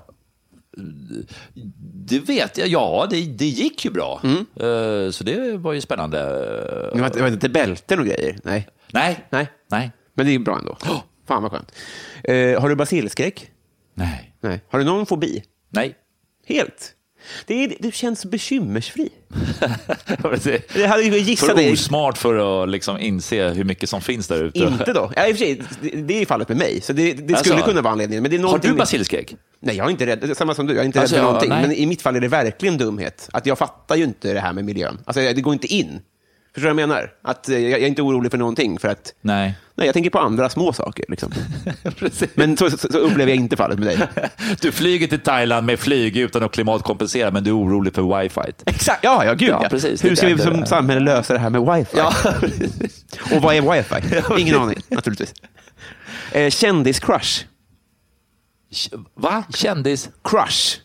[2.06, 2.68] Det vet jag.
[2.68, 4.22] Ja, det, det gick ju bra.
[4.24, 4.38] Mm.
[4.38, 6.18] Eh, Så det var ju spännande.
[6.94, 8.38] Det var, det var inte bälten och grejer?
[8.44, 8.68] Nej.
[8.92, 9.26] Nej.
[9.30, 9.48] Nej.
[9.72, 9.92] Nej.
[10.14, 10.78] Men det är bra ändå.
[11.28, 11.72] Fan vad skönt.
[12.24, 13.52] Eh, har du basilskräck?
[13.94, 14.34] Nej.
[14.42, 14.62] Nej.
[14.70, 15.44] Har du någon fobi?
[15.70, 15.96] Nej.
[16.48, 16.94] Helt?
[17.46, 19.10] Det är, du känns bekymmersfri.
[20.44, 24.28] det Jag hade ju gissat för osmart för att liksom inse hur mycket som finns
[24.28, 24.60] där ute.
[24.60, 25.12] Inte då.
[25.16, 27.56] Ja, i och för sig, det, det är fallet med mig, så det, det skulle
[27.56, 28.24] Alltså, kunna vara anledningen.
[28.24, 29.36] Men det är Har du basilskräck?
[29.60, 30.20] Nej, jag är inte rädd.
[30.22, 31.50] Det Samma som du, jag är inte Alltså, rädd för ja, någonting.
[31.50, 31.62] nej.
[31.62, 33.30] Men i mitt fall är det verkligen dumhet.
[33.34, 35.00] Att jag fattar ju inte det här med miljön.
[35.06, 36.00] Alltså, det går inte in.
[36.54, 37.12] Förstår du vad jag menar?
[37.24, 39.54] Att eh, jag, jag är inte orolig för någonting, för att Nej.
[39.82, 41.06] Nej, jag tänker på andra små saker.
[41.08, 41.32] Liksom.
[42.34, 44.08] Men så, så, så upplever jag inte fallet med dig.
[44.62, 48.54] Du flyger till Thailand med flyg utan att klimatkompensera, men du är orolig för wifi.
[48.66, 49.70] Exakt, ja, ja, gud Ja, ja.
[49.70, 50.06] precis.
[50.06, 51.98] Hur ska vi som samhälle lösa det här med wifi?
[51.98, 52.14] Ja.
[53.36, 54.24] Och vad är wifi?
[54.42, 55.34] Ingen aning, naturligtvis.
[56.32, 57.46] Eh, Kändis-crush.
[59.14, 59.44] Va?
[59.56, 60.10] Kändis?
[60.24, 60.78] Crush.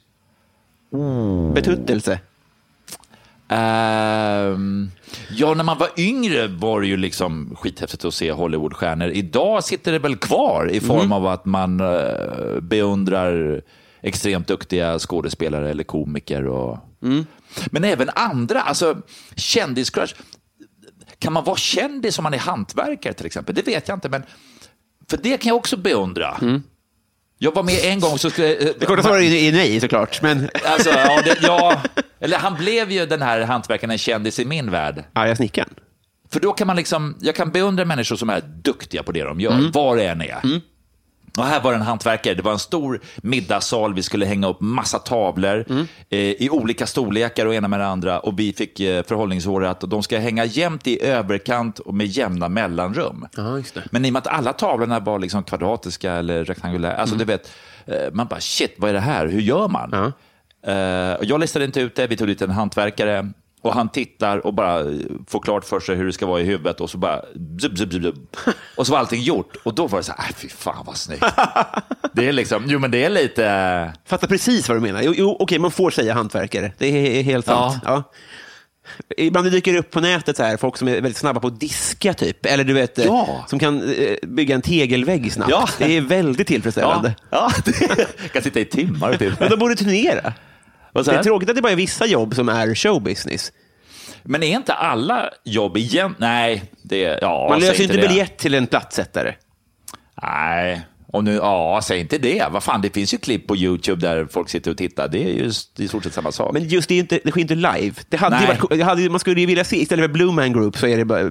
[1.55, 2.19] Betuttelse.
[3.49, 4.91] Ehm,
[5.31, 9.09] ja, när man var yngre var det ju liksom skithäftigt att se Hollywoodstjärnor.
[9.09, 13.63] Idag sitter det väl kvar i form av att man eh, beundrar
[14.01, 16.47] extremt duktiga skådespelare eller komiker.
[16.47, 16.79] Och...
[17.71, 18.97] Men även andra, alltså
[19.37, 20.15] kändiscrush.
[21.19, 23.55] Kan man vara kändis om man är hantverkare till exempel?
[23.55, 24.23] Det vet jag inte, men
[25.11, 26.37] för det kan jag också beundra.
[27.39, 28.55] Jag var med en gång så skulle...
[28.55, 31.83] Det korta svaret är nej såklart, men Alltså, ja, det, ja,
[32.21, 35.05] eller han blev ju den här hantverkaren en kändis i min värld.
[35.13, 35.75] arga snickaren.
[36.31, 39.41] För då kan man liksom, jag kan beundra människor som är duktiga på det de
[39.41, 40.41] gör, var det än är.
[41.37, 44.61] Och här var det en hantverkare, det var en stor middagssal, vi skulle hänga upp
[44.61, 45.65] massa tavlor
[46.11, 48.21] eh, i olika storlekar och ena med det andra.
[48.21, 52.49] Och vi fick eh, förhållningsåret att de ska hänga jämnt i överkant och med jämna
[52.49, 53.27] mellanrum.
[53.75, 53.89] Det.
[53.91, 57.51] Men i och med att alla tavlorna var liksom kvadratiska eller rektangulära, alltså du vet,
[57.87, 59.91] eh, man bara shit, vad är det här, hur gör man?
[59.93, 60.13] Ja.
[60.73, 63.33] Eh, och jag listade inte ut det, vi tog dit en hantverkare
[63.67, 64.85] och han tittar och bara
[65.29, 67.23] får klart för sig hur det ska vara i huvudet och så bara
[67.63, 68.27] zub, zub, zub.
[68.77, 70.97] Och så var allting gjort och då var det så här, "Äh, fy fan vad
[70.97, 71.25] snyggt.
[72.13, 75.03] Det är liksom, jo men det är lite, Fattar precis vad du menar.
[75.03, 76.73] Jo, jo okej, man får säga hantverkare.
[76.79, 77.83] Det är helt sant.
[77.85, 78.03] Ja.
[79.17, 81.61] Ibland det dyker upp på nätet så här, folk som är väldigt snabba på att
[81.61, 82.47] diska, typ.
[82.47, 83.45] Eller du vet, Ja.
[83.49, 85.51] som kan eh, bygga en tegelvägg snabbt.
[85.51, 85.69] Ja.
[85.79, 87.15] Det är väldigt tillfredsställande.
[87.31, 87.73] ja, ja
[88.23, 90.33] det, kan sitta i timmar och Men de borde turnera.
[91.03, 93.53] Det är tråkigt att det bara är vissa jobb som är showbusiness.
[94.23, 96.15] Men är inte alla jobb igen?
[96.19, 98.09] Nej, det ja, Man löser inte det.
[98.09, 99.35] biljett till en plattsättare.
[100.23, 102.45] Nej, och nu, ja, säg inte det.
[102.51, 105.09] Vad fan, det finns ju klipp på YouTube där folk sitter och tittar.
[105.09, 105.53] Det är ju
[105.85, 106.53] i stort sett samma sak.
[106.53, 107.93] Men just det, är inte, det sker inte live.
[108.09, 108.47] Det hade Nej.
[108.47, 110.97] varit, det hade, man skulle ju vilja se, istället för Blue Man Group så är
[110.97, 111.31] det bara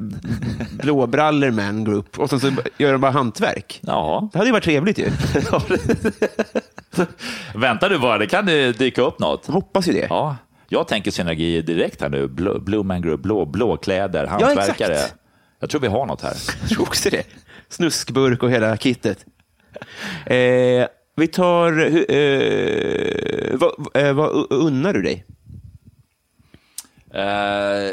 [0.71, 3.79] Blåbrallor Man Group och sen så gör de bara hantverk.
[3.81, 4.29] Ja.
[4.31, 5.09] Det hade ju varit trevligt ju.
[7.55, 9.43] Vänta du bara, det kan det dyka upp något.
[9.45, 10.07] Jag hoppas ju det.
[10.09, 10.37] Ja,
[10.69, 12.27] jag tänker synergi direkt här nu.
[12.27, 14.43] Blå, Blue Man Group, blå, blåkläder, exakt.
[14.43, 14.97] hantverkare.
[15.59, 16.35] jag tror vi har något här.
[16.61, 17.23] Jag tror också det.
[17.69, 19.25] Snuskburk och hela kittet.
[20.25, 21.79] Eh, vi tar...
[22.11, 25.25] Eh, vad, eh, vad unnar du dig?
[27.13, 27.91] Eh,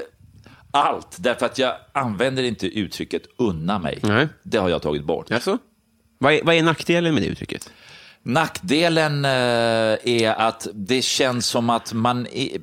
[0.71, 3.99] allt, därför att jag använder inte uttrycket unna mig.
[4.03, 4.29] Nej.
[4.43, 5.31] Det har jag tagit bort.
[5.31, 5.59] Alltså?
[6.19, 7.71] Vad är, vad är nackdelen med det uttrycket?
[8.23, 9.31] Nackdelen eh,
[10.05, 12.61] är att det känns som att man är,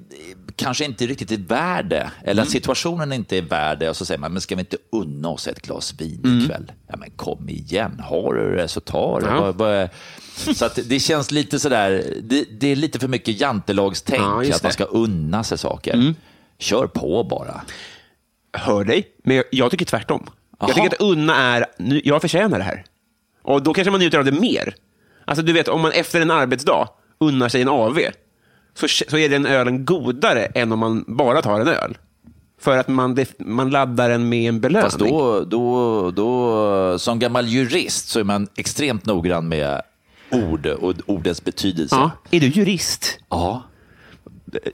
[0.60, 3.90] kanske inte riktigt är värd det, eller att situationen inte är värd det.
[3.90, 6.72] Och så säger man, men ska vi inte unna oss ett glas vin ikväll?
[6.88, 9.90] Ja, men kom igen, har du det så ta det.
[10.56, 14.64] Så att det känns lite sådär, det, det är lite för mycket jantelagstänk, Ja, att
[14.64, 16.14] man ska unna sig saker.
[16.58, 17.62] Kör på bara.
[18.54, 20.30] Hör dig, men jag, tycker tvärtom.
[20.60, 20.70] Jaha.
[20.70, 22.84] Jag tycker att unna är, nu- jag förtjänar det här.
[23.42, 24.76] Och då kanske man njuter av det mer.
[25.26, 28.00] Alltså du vet, om man efter en arbetsdag unnar sig en AV,
[28.88, 31.98] så, så är den ölen godare än om man bara tar en öl.
[32.62, 34.84] För att man, man laddar den med en belöning.
[34.90, 39.82] Fast då, då, då, som gammal jurist så är man extremt noggrann med
[40.32, 41.96] ord och ordens betydelse.
[41.96, 42.12] ja.
[42.32, 43.20] Är du jurist?
[43.30, 43.64] ja.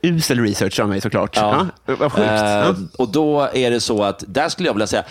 [0.01, 1.35] Usel research av mig såklart.
[1.37, 1.67] Ja.
[1.85, 1.95] Ja.
[1.99, 2.27] Vad sjukt.
[2.27, 2.75] Eh.
[2.97, 5.03] Och då är det så att, där skulle jag vilja säga,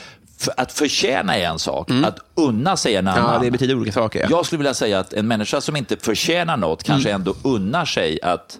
[0.56, 3.24] att förtjäna är en sak, att unna sig en annan.
[3.24, 3.32] Mm.
[3.34, 4.20] Ja, det betyder olika saker.
[4.20, 4.26] Ja.
[4.30, 7.20] Jag skulle vilja säga att en människa som inte förtjänar något kanske Mm.
[7.20, 8.58] ändå unnar sig att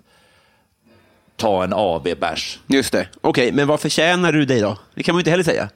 [1.37, 2.59] ta en AV-bärs.
[2.67, 3.09] Just det.
[3.21, 4.79] Okej, men vad förtjänar du dig då?
[4.95, 5.69] Det kan man ju inte heller säga.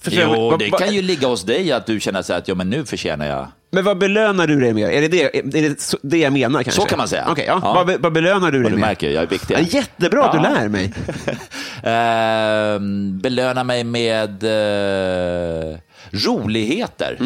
[0.00, 2.40] Förtjänar- Jo, vad- det vad- kan ju ligga hos dig att du känner så här
[2.40, 3.48] att ja, men nu förtjänar jag.
[3.70, 4.94] Men vad belönar du dig med?
[4.94, 6.80] Är det det, är det så- det jag menar kanske?
[6.82, 7.26] Så kan man säga.
[7.30, 7.60] Okej, ja.
[7.62, 7.84] Ja.
[7.86, 8.86] Vad, vad belönar du dig du med?
[8.86, 9.54] märker, jag är viktig.
[9.54, 10.54] Ja, jättebra att du Ja.
[10.54, 10.92] lär mig.
[11.82, 15.78] Ehm, belöna mig med eh,
[16.10, 17.18] roligheter.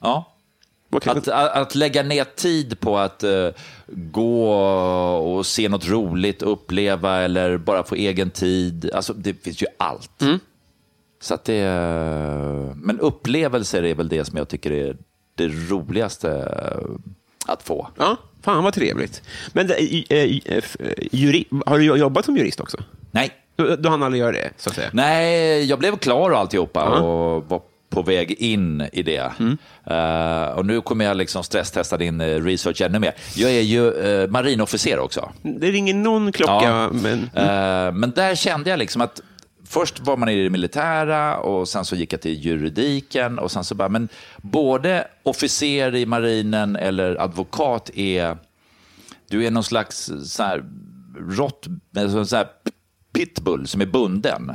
[0.00, 0.31] Ja.
[0.96, 3.48] Att, att, lägga ner tid på att eh,
[3.86, 4.52] gå
[5.14, 8.90] och se något roligt, uppleva eller bara få egen tid.
[8.94, 10.22] Alltså, det finns ju allt.
[11.20, 14.96] Så att det, eh, men upplevelser är väl det som jag tycker är
[15.34, 16.88] det roligaste eh,
[17.46, 17.88] att få.
[17.98, 19.22] Ja, fan vad trevligt.
[19.52, 19.74] Men det,
[20.10, 20.64] eh,
[21.12, 22.78] juri, har du jobbat som jurist också?
[23.10, 24.90] Nej, Du, du hann aldrig göra det, så att säga?
[24.92, 27.60] Nej, jag blev klar och alltihopa och var
[27.92, 29.32] på väg in i det.
[29.86, 33.14] Eh, och nu kommer jag liksom stresstesta din eh, research ännu mer.
[33.34, 35.32] Jag är ju uh, marinofficer också.
[35.42, 36.90] Det ringer någon klocka, Ja.
[36.92, 37.22] men...
[37.22, 39.20] Eh, men där kände jag liksom att
[39.66, 43.64] först var man i det militära och sen så gick jag till juridiken och sen
[43.64, 48.36] så bara, men både officer i marinen eller advokat är,
[49.28, 50.64] du är någon slags så här
[51.30, 52.46] rått, alltså så här
[53.12, 54.52] pitbull som är bunden.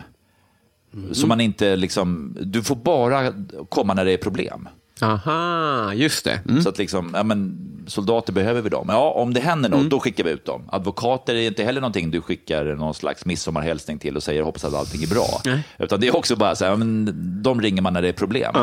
[1.12, 3.34] Så man inte liksom, du får bara
[3.70, 4.68] komma när det är problem.
[5.02, 6.40] Aha, just det.
[6.50, 6.62] Mm.
[6.64, 7.58] Så att liksom, ja, men,
[7.88, 8.86] soldater behöver vi dem.
[8.90, 9.82] Ja, om det händer Mm.
[9.82, 10.62] något, då skickar vi ut dem.
[10.72, 14.74] Advokater är inte heller någonting du skickar någon slags midsommarhälsning till och säger hoppas att
[14.74, 15.42] allting är bra.
[15.46, 15.64] Nej.
[15.80, 18.14] Utan det är också bara så här, ja, men, de ringer man när det är
[18.14, 18.56] problem.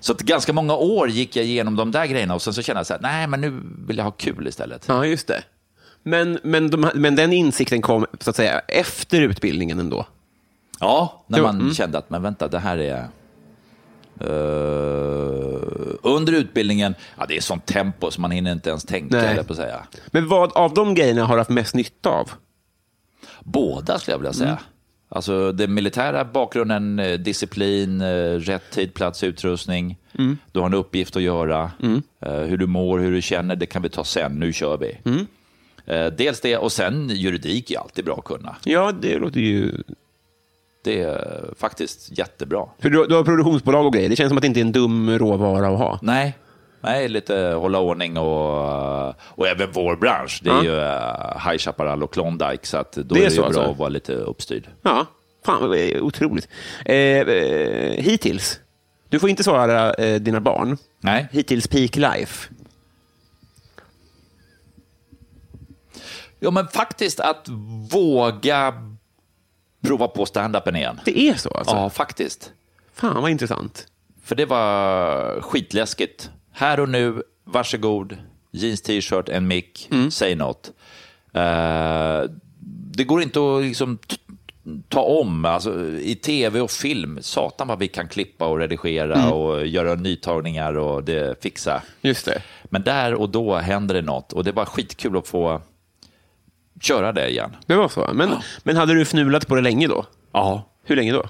[0.00, 2.78] Så att ganska många år gick jag igenom de där grejerna och sen så kände
[2.78, 4.84] jag så här, nej men nu vill jag ha kul istället.
[4.88, 5.42] Ja, just det.
[6.02, 10.06] Men, men, de, men den insikten kom så att säga efter utbildningen ändå?
[10.80, 11.74] Ja, när man mm.
[11.74, 13.08] kände att men vänta, det här är...
[14.20, 19.36] eh, under utbildningen, ja, det är sånt tempo så man hinner inte ens tänka, Nej.
[19.36, 19.86] jag på att säga.
[20.06, 22.30] Men vad av de grejerna har du haft mest nytta av?
[23.40, 24.58] Båda skulle jag vilja säga.
[25.08, 29.96] Alltså den militära bakgrunden, eh, disciplin, eh, rätt tid, plats, utrustning.
[30.52, 31.70] Du har en uppgift att göra.
[32.20, 34.32] Eh, Hur du mår, hur du känner, det kan vi ta sen.
[34.38, 34.98] Nu kör vi.
[35.86, 38.56] Eh, Dels det, och sen juridik är alltid bra att kunna.
[38.64, 39.82] Ja, det låter ju...
[40.82, 42.66] Det är faktiskt jättebra.
[42.78, 44.08] För du, du har produktionsbolag och grejer.
[44.08, 45.98] Det känns som att det inte är en dum råvara att ha.
[46.02, 46.38] Nej,
[46.80, 50.40] nej lite hålla ordning och, och även vår bransch.
[50.44, 50.64] Det är Ja.
[50.64, 53.46] ju uh, High Chaparral och Klondike, så att då Det är är det ju bra
[53.46, 53.60] alltså?
[53.62, 54.68] att vara lite uppstyrd.
[54.82, 55.06] Ja,
[55.44, 56.48] fan eh, otroligt.
[56.84, 58.60] Eh, eh, hittills,
[59.08, 60.76] du får inte svara eh, dina barn.
[61.00, 61.28] Nej.
[61.32, 62.48] Hittills peak life.
[66.42, 67.48] Ja, men faktiskt att
[67.92, 68.74] våga
[69.80, 71.00] prova på stand-upen igen.
[71.04, 71.74] Det är så alltså?
[71.74, 72.52] Ja, faktiskt.
[72.94, 73.86] Fan vad intressant.
[74.24, 76.30] För det var skitläskigt.
[76.52, 78.16] Här och nu, varsågod,
[78.50, 80.72] jeans, t-shirt, en mick, säg något.
[81.32, 82.22] Eh,
[82.92, 83.98] det går inte att liksom
[84.88, 85.44] ta om.
[85.44, 90.76] Alltså, I tv och film, satan vad vi kan klippa och redigera och göra nytagningar
[90.78, 91.82] och det fixa.
[92.00, 92.42] Just det.
[92.64, 95.60] Men där och då händer det något och det var skitkul att få
[96.80, 97.56] köra det igen.
[97.66, 98.10] Det var så.
[98.14, 100.04] Men, men hade du fnulat på det länge då?
[100.32, 100.66] Ja.
[100.84, 101.24] Hur länge då?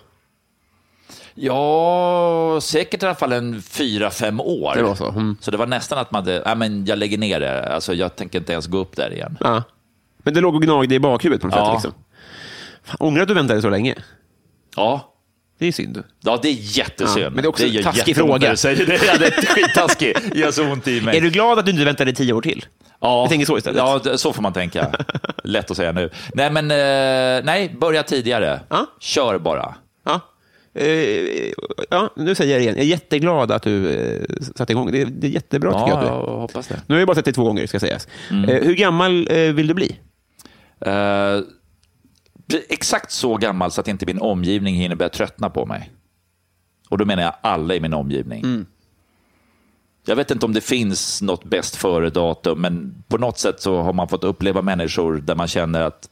[1.34, 4.74] Ja, säkert i alla fall en fyra, fem år.
[4.76, 5.36] Det var så, mm.
[5.40, 8.16] Så det var nästan att man hade, nej men jag lägger ner det, alltså jag
[8.16, 9.36] tänker inte ens gå upp där igen.
[9.40, 9.62] Ja.
[10.18, 11.66] Men det låg och gnagde i bakhuvudet på något Ja.
[11.66, 11.74] sätt.
[11.84, 11.92] Liksom.
[12.84, 13.94] Fan, ångrar att du väntade så länge?
[14.76, 15.14] Ja,
[15.58, 16.02] Det är synd.
[16.20, 17.24] ja det är jättesynd.
[17.24, 18.38] Ja, men det är också en gör taskig fråga.
[18.38, 18.64] det.
[19.06, 20.20] Ja, det är skittaskigt.
[20.32, 21.16] Det gör så ont i mig.
[21.16, 22.64] Är du glad att du inte väntade tio år till?
[23.00, 23.78] Ja, Jag tänker så istället.
[24.06, 24.92] Ja, så får man tänka.
[25.44, 26.10] Lätt att säga nu.
[26.34, 28.60] Nej, men eh, nej, börja tidigare.
[28.68, 28.86] Ja.
[29.00, 29.74] Kör bara.
[30.04, 30.20] Ja.
[30.74, 31.52] Eh,
[31.90, 32.74] ja, nu säger jag det igen.
[32.76, 34.22] Jag är jätteglad att du eh,
[34.56, 34.92] satte igång.
[34.92, 35.96] Det är, det är jättebra tycker jag.
[35.96, 36.40] Ja, Att jag du.
[36.40, 36.80] hoppas det.
[36.86, 38.08] Nu har jag bara sett dig två gånger, ska sägas.
[38.30, 38.64] Mm.
[38.64, 39.96] Hur gammal vill du bli?
[40.80, 45.90] Pre- exakt så gammal så att inte min omgivning hinner börja tröttna på mig.
[46.88, 48.44] Och då menar jag alla i min omgivning.
[48.44, 48.66] Mm.
[50.04, 53.92] Jag vet inte om det finns något bäst före-datum, men på något sätt så har
[53.92, 56.08] man fått uppleva människor där man känner att,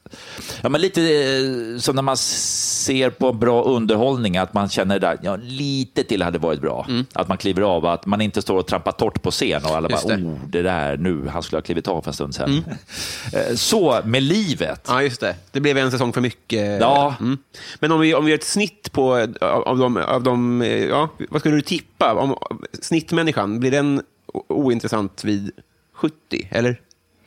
[0.62, 5.18] ja men lite eh, som när man ser på bra underhållning, att man känner där,
[5.22, 6.87] ja lite till hade varit bra.
[7.12, 9.88] Att man kliver av, att man inte står och trampar torrt på scen och alla
[9.88, 9.90] Mm.
[9.90, 10.22] Just bara, det.
[10.22, 10.33] Mm.
[10.35, 12.64] oh, det där nu, han skulle ha klivit av för en stund sedan.
[13.33, 14.85] Eh, Så med livet.
[14.88, 15.35] Ja, just det.
[15.53, 16.81] Det blev en säsong för mycket.
[16.81, 17.14] Ja.
[17.20, 17.38] Mm.
[17.81, 20.85] Men om vi, om vi gör ett snitt på, av, av de, av de eh,
[20.85, 22.14] ja, vad skulle du tippa?
[22.14, 22.37] Om,
[22.83, 24.03] snittmänniskan, blir den
[24.49, 25.51] ointressant vid
[25.93, 26.81] 70, eller?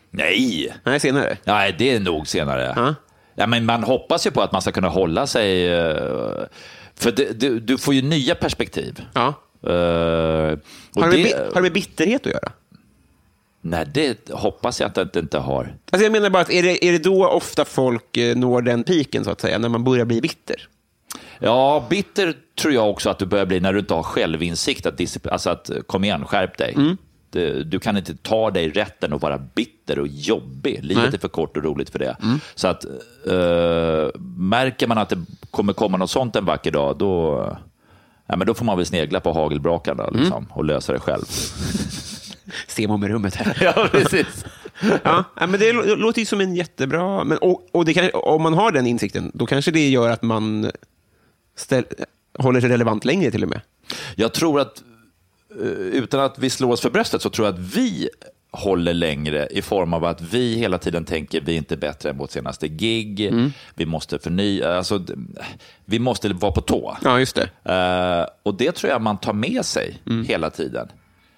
[0.10, 1.38] Nej, Nej, senare.
[1.44, 2.74] Nej, det är nog senare.
[2.76, 2.96] Ja.
[3.36, 5.68] Ja, men man hoppas ju på att man ska kunna hålla sig.
[5.74, 6.44] eh,
[6.96, 9.06] För det, du, du får ju nya perspektiv.
[9.14, 9.28] Ja.
[9.62, 12.52] Och Har det, det, har det med bitterhet att göra?
[13.62, 15.76] Nej, det hoppas jag att det inte har.
[15.92, 18.84] Alltså jag menar bara, att är det, är det då ofta folk eh, når den
[18.84, 20.68] piken, så att säga, när man börjar bli bitter?
[21.43, 24.86] Ja, bitter tror jag också att du börjar bli när du inte har självinsikt.
[24.86, 26.75] Att, alltså att kom igen, skärp dig.
[27.30, 30.80] Det- Du kan inte ta dig rätten att vara bitter och jobbig.
[30.84, 31.13] Livet Nej.
[31.15, 32.15] är för kort och roligt för det.
[32.56, 32.86] Så att
[33.27, 35.17] eh, märker man att det
[35.51, 37.36] kommer komma något sånt en vacker dag, då,
[38.27, 41.25] ja, men då får man väl snegla på hagelbrakarna liksom, och lösa det själv.
[42.67, 43.58] Semo med rummet här.
[43.75, 44.45] ja, precis.
[45.04, 47.23] Ja, men det lå- låter ju som en jättebra...
[47.23, 50.71] Men, och, och kan, om man har den insikten, då kanske det gör att man
[51.56, 51.84] ställ,
[52.40, 53.62] håller sig relevant längre till och med.
[54.16, 54.84] Jag tror att,
[55.62, 58.10] eh, utan att vi slår oss för bröstet, så tror jag att vi
[58.52, 62.18] håller längre i form av att vi hela tiden tänker vi är inte bättre än
[62.18, 63.34] vårt senaste gig,
[63.76, 65.06] vi måste förnya, alltså,
[65.86, 66.98] vi måste vara på tå.
[67.04, 67.72] Ja, just det.
[67.74, 70.88] Eh, och det tror jag man tar med sig hela tiden.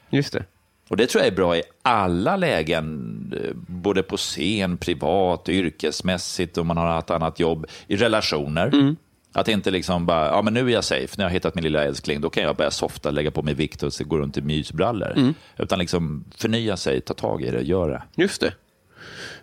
[0.10, 0.46] Just det.
[0.90, 6.58] Och det tror jag är bra i alla lägen, eh, både på scen, privat, yrkesmässigt,
[6.58, 8.96] om man har ett annat jobb, i relationer.
[9.34, 11.84] Att inte liksom bara, ja men nu är jag safe, jag har hittat min lilla
[11.84, 15.34] älskling, då kan jag börja softa, lägga på mig vikt och gå runt i mysbrallor.
[15.58, 18.04] Utan liksom förnya sig, ta tag i det, gör det.
[18.24, 18.54] Just det.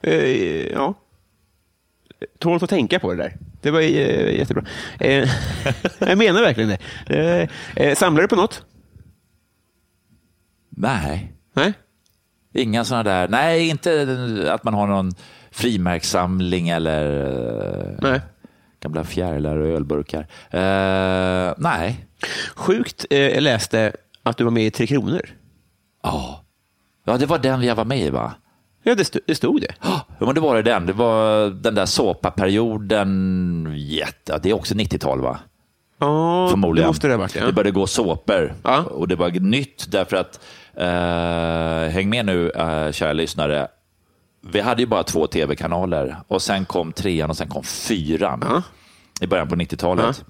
[0.03, 0.95] Eh, ja.
[2.39, 3.37] Tål att tänka på det där.
[3.63, 4.65] Det var eh, jättebra.
[5.01, 5.29] Eh,
[5.99, 6.77] jag menar verkligen
[7.07, 7.49] det.
[7.77, 8.65] Eh, eh, samlar du på något?
[10.71, 11.73] Nej, Nej?
[12.53, 15.13] inga sådana där, nej inte att man har någon
[15.51, 17.25] frimärkssamling eller
[17.93, 18.21] eh, Nej.
[18.81, 20.27] Gamla fjärilar och ölburkar.
[20.51, 22.07] Eh, nej.
[22.57, 25.21] Sjukt, eh, jag läste att du var med i Tre Kronor.
[26.03, 26.45] Ja.
[27.05, 28.33] ja, det var den jag var med i va?
[28.83, 29.75] Ja, det, st- det stod det.
[29.83, 30.87] Ja, men det var det den.
[30.87, 33.73] Det var den där såpaperioden.
[33.77, 35.39] Jätte, det är också 90-tal va?
[35.99, 36.85] Ja, Förmodligen.
[36.87, 37.37] det måste det ha varit.
[37.37, 37.47] Ja.
[37.47, 38.55] Det började gå såpor.
[38.65, 38.83] Ja.
[38.83, 40.41] Och det var nytt därför att,
[40.75, 43.69] eh, häng med nu eh, kära lyssnare.
[44.41, 48.63] Vi hade ju bara två tv-kanaler och sen kom trean och sen kom fyran Ja.
[49.21, 50.25] i början på 90-talet.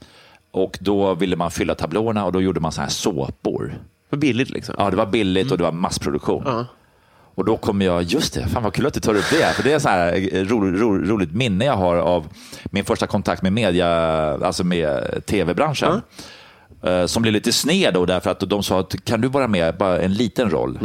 [0.53, 3.65] Och då ville man fylla tablåerna och då gjorde man så här såpor.
[4.11, 4.75] Det var billigt liksom.
[4.79, 6.43] Ja, det var billigt och det var massproduktion.
[6.47, 6.67] Ja.
[7.35, 9.55] Och då kommer jag, just det, fan vad kul att du tar upp det.
[9.57, 12.27] För det är så här ro, ro, roligt minne jag har av
[12.65, 13.89] min första kontakt med media,
[14.47, 16.03] alltså med tv-branschen.
[16.83, 19.77] Eh, Som blev lite sned då därför att de sa att kan du vara med
[19.77, 20.79] bara en liten roll?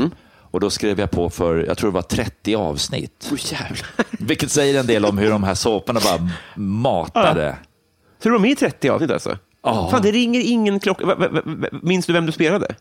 [0.56, 3.32] Och då skrev jag på för, jag tror det var 30 avsnitt.
[3.38, 3.88] Jävlar.
[4.20, 7.58] Vilket säger en del om hur de här såporna bara matade.
[8.20, 9.38] Så du var med i 30 avsnitt alltså?
[9.64, 9.90] Ja.
[9.92, 11.18] Fan, det ringer ingen klocka.
[11.82, 12.76] Minns du vem du spelade?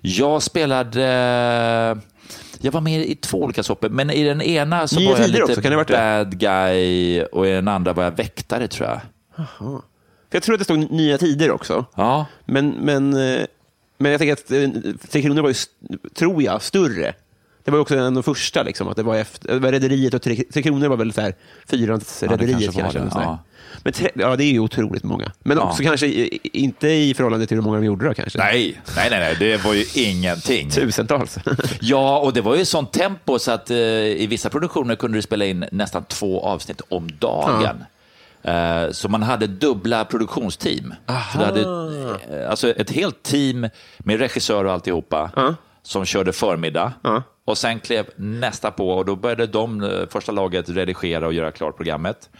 [0.00, 1.02] Jag spelade,
[2.60, 5.30] jag var med i två olika såpor, men i den ena så Nya var jag
[5.30, 6.24] lite också, kan det varit det?
[6.24, 9.00] bad guy och i den andra var jag väktare tror jag.
[9.58, 11.84] För jag tror att det stod Nya Tider också.
[11.94, 13.44] Ja, Men, men, eh,
[13.98, 15.54] men jag tänker att eh, Tre Kronor var ju,
[16.14, 17.14] tror jag, större.
[17.64, 19.72] Det var ju också en av de första, liksom, att det var efter, det var
[19.72, 21.34] Rederiet och Tre, Tre Kronor var väl så här,
[21.66, 22.98] fyrans det Rederiet kanske kanske.
[22.98, 23.38] det, ja.
[23.82, 25.32] Men tre, ja, det är ju otroligt många.
[25.40, 25.62] Men Ja.
[25.70, 26.06] också kanske
[26.42, 28.38] inte i förhållande till hur många de gjorde då kanske.
[28.38, 30.70] nej, nej, nej, nej, det var ju ingenting.
[30.70, 31.38] Tusentals.
[31.80, 35.22] Ja, och det var ju sånt tempo så att eh, i vissa produktioner kunde du
[35.22, 37.64] spela in nästan två avsnitt om dagen.
[37.64, 37.72] Eh,
[38.92, 40.94] så man hade dubbla produktionsteam.
[41.32, 45.30] Så hade, eh, alltså ett helt team med regissör och alltihopa
[45.82, 46.92] som körde förmiddag.
[47.02, 47.22] Ja.
[47.44, 51.50] Och sen klev nästa på och då började de, eh, första laget, redigera och göra
[51.50, 52.30] klart programmet.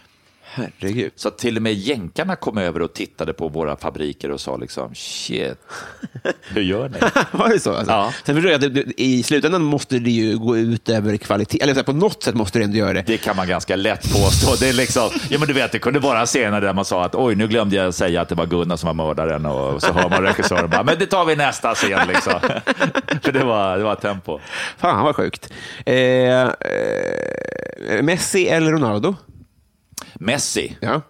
[0.51, 1.11] Herregud.
[1.15, 4.95] Så till och med jänkarna kom över och tittade på våra fabriker och sa liksom
[4.95, 5.57] shit,
[6.53, 6.97] hur gör ni?
[7.31, 7.73] Var det så?
[7.73, 7.91] Alltså?
[7.91, 8.13] Ja.
[8.25, 11.61] Sen förstår jag att i slutändan måste det ju gå ut över kvalitet.
[11.61, 13.03] Eller så här, på något sätt måste det ändå göra det.
[13.07, 14.55] Det kan man ganska lätt påstå.
[14.59, 17.15] Det, är liksom, ja, men du vet, det kunde vara scener där man sa att
[17.15, 20.09] oj, nu glömde jag säga att det var Gunnar som var mördaren och så hör
[20.09, 22.07] man regissören bara, men det tar vi nästa scen.
[22.07, 22.33] Liksom.
[23.21, 24.39] För det var, det var tempo.
[24.77, 25.53] Fan vad sjukt.
[25.85, 26.49] Eh, eh,
[28.01, 29.15] Messi eller Ronaldo?
[30.19, 30.77] Messi?
[30.81, 31.01] Ja.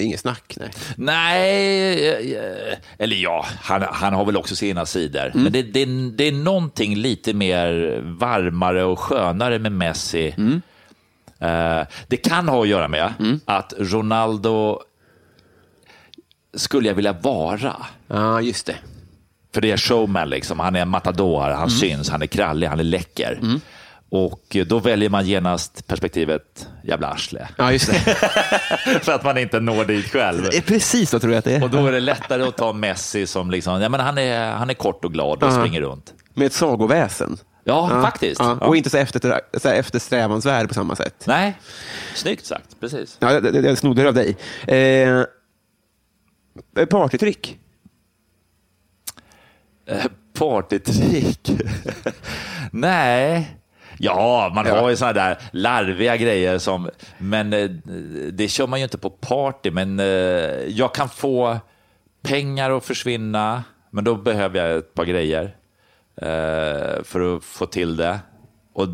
[0.00, 0.70] Inget snack, nej.
[0.96, 5.30] Nej, eh, eller ja, han, han har väl också sina sidor.
[5.34, 10.34] Men det, det, det är någonting lite mer varmare och skönare med Messi.
[11.38, 13.12] Eh, det kan ha att göra med
[13.44, 14.80] att Ronaldo
[16.56, 17.76] skulle jag vilja vara.
[18.06, 18.76] Ja, just det.
[19.54, 20.60] För det är showman, liksom.
[20.60, 21.70] han är en matador, han Mm.
[21.70, 23.40] syns, han är krallig, han är läcker.
[24.10, 27.48] Och då väljer man genast perspektivet jävla arsle.
[27.56, 27.98] Ja, just det.
[29.02, 30.42] För att man inte når dit själv.
[30.50, 31.62] det är precis så tror jag att det är.
[31.64, 34.70] Och då är det lättare att ta Messi som liksom, ja, men han, är, han
[34.70, 35.58] är kort och glad och Ja.
[35.58, 36.14] springer runt.
[36.34, 37.36] Med ett sagoväsen.
[37.64, 38.40] Ja, faktiskt.
[38.40, 38.58] Ja.
[38.60, 38.66] Ja.
[38.66, 41.24] Och inte så, efter, så eftersträvansvärd på samma sätt.
[41.26, 41.54] Nej,
[42.14, 42.80] snyggt sagt.
[42.80, 43.16] Precis.
[43.20, 44.36] Ja, det, det, jag snodde det av dig.
[44.66, 45.24] Eh,
[46.78, 47.58] Eh, Partytrick?
[49.86, 50.04] Eh,
[50.38, 51.50] Partytrick?
[52.72, 53.57] Nej.
[53.98, 57.70] Ja, man har ju sådana där larviga grejer som, men eh,
[58.32, 59.70] det kör man ju inte på party.
[59.70, 60.06] Men eh,
[60.66, 61.58] jag kan få
[62.22, 65.56] pengar att försvinna, men då behöver jag ett par grejer
[66.22, 68.18] eh, för att få till det.
[68.72, 68.88] Och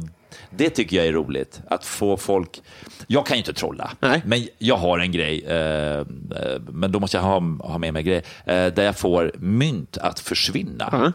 [0.51, 2.63] det tycker jag är roligt, att få folk...
[3.07, 4.23] Jag kan ju inte trolla, Nej.
[4.27, 6.07] men jag har en grej, eh,
[6.69, 9.99] men då måste jag ha, ha med mig en grej, eh, där jag får mynt
[9.99, 10.89] att försvinna.
[10.93, 11.13] Ja.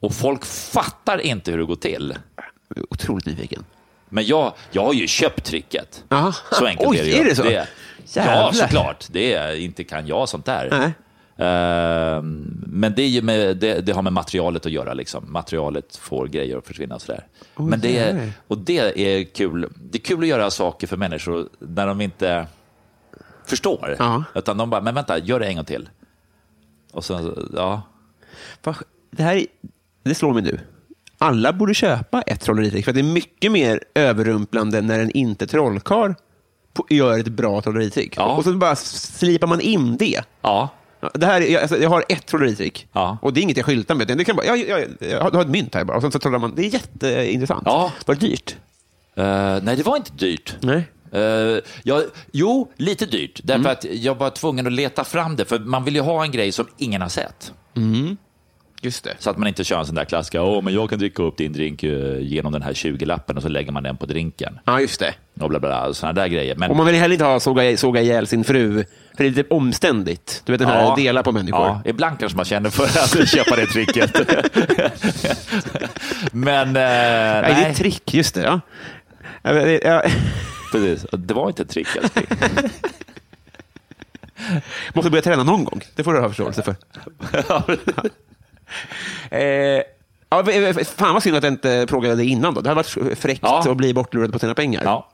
[0.00, 2.14] Och folk fattar inte hur det går till.
[2.90, 3.64] Otroligt nyfiken.
[4.08, 6.04] Men jag, jag har ju köpt tricket.
[6.08, 6.32] Aha.
[6.52, 7.16] Så enkelt Oj, är det ju.
[7.16, 7.44] är det så?
[7.44, 7.64] ja,
[8.04, 8.52] Jävlar.
[8.52, 9.06] såklart.
[9.10, 10.68] Det är, inte kan jag sånt där.
[10.70, 10.92] Nej.
[11.36, 14.94] Ehm, men det, är ju med, det, det har med materialet att göra.
[14.94, 15.32] Liksom.
[15.32, 16.94] Materialet får grejer att försvinna.
[16.94, 17.26] Och, sådär.
[17.56, 18.78] men det är, och det
[19.18, 19.68] är kul.
[19.90, 22.46] Det är kul att göra saker för människor när de inte
[23.46, 23.96] förstår.
[23.98, 24.24] Ja.
[24.34, 25.88] Utan de bara, men vänta, gör det en gång till.
[26.92, 27.82] Och så, ja.
[29.10, 29.46] Det här är-
[30.02, 30.60] det slår mig nu.
[31.18, 36.12] Alla borde köpa ett trolleritrick, för det är mycket mer överrumplande när en inte trollkarl
[36.74, 38.14] på- gör ett bra trolleritrick.
[38.16, 38.36] Ja.
[38.36, 40.20] Och så bara slipar man in det.
[40.42, 40.68] Ja,
[41.14, 42.88] Det här, är- jag, alltså, jag har ett trolleritrick.
[42.92, 43.18] Ja.
[43.22, 44.06] Och det är inget jag skyltar med.
[44.18, 45.96] Det kan bara, jag, jag, jag, har- du har ett mynt här bara.
[45.96, 46.54] Och sen så trollar man.
[46.54, 47.62] Det är jätteintressant.
[47.66, 47.92] Ja.
[48.06, 48.56] Var det dyrt?
[49.16, 49.24] Eh,
[49.62, 50.56] nej, det var inte dyrt.
[50.60, 50.88] Nej.
[51.12, 52.02] Eh, ja,
[52.32, 53.40] jo, lite dyrt.
[53.44, 55.44] Därför att jag var tvungen att leta fram det.
[55.44, 57.52] För man vill ju ha en grej som ingen har sett.
[58.84, 59.14] Just det.
[59.18, 60.40] Så att man inte kör en sån där klassiker.
[60.42, 63.48] Åh, men jag kan dricka upp din drink eh, genom den här 20-lappen och så
[63.48, 64.58] lägger man den på drinken.
[64.64, 65.14] Ja, just det.
[65.40, 65.94] Och bla, bla, bla.
[65.94, 66.56] Såna där grejer.
[66.56, 68.84] Men, Och man vill heller inte ha såga, såga ihjäl sin fru,
[69.16, 70.42] för det är lite omständigt.
[70.44, 70.94] Du vet den här Ja.
[70.96, 71.60] dela på människor.
[71.60, 74.12] Ja, ibland kanske man känner för att köpa det tricket.
[76.32, 78.42] men, eh, Nej, det är ett trick, just det.
[78.42, 80.02] Ja.
[80.72, 81.06] Precis.
[81.12, 81.88] Det var inte ett trick.
[81.96, 82.26] älskling.
[84.94, 85.80] Måste börja träna någon gång.
[85.96, 86.76] Det får du ha förståelse för.
[89.30, 89.40] eh,
[90.30, 90.44] ja,
[90.84, 92.54] fan vad synd att jag inte frågade dig innan.
[92.54, 92.60] Då.
[92.60, 93.70] Det hade varit fräckt Ja.
[93.70, 94.82] att bli bortlurad på sina pengar.
[94.84, 95.08] ja.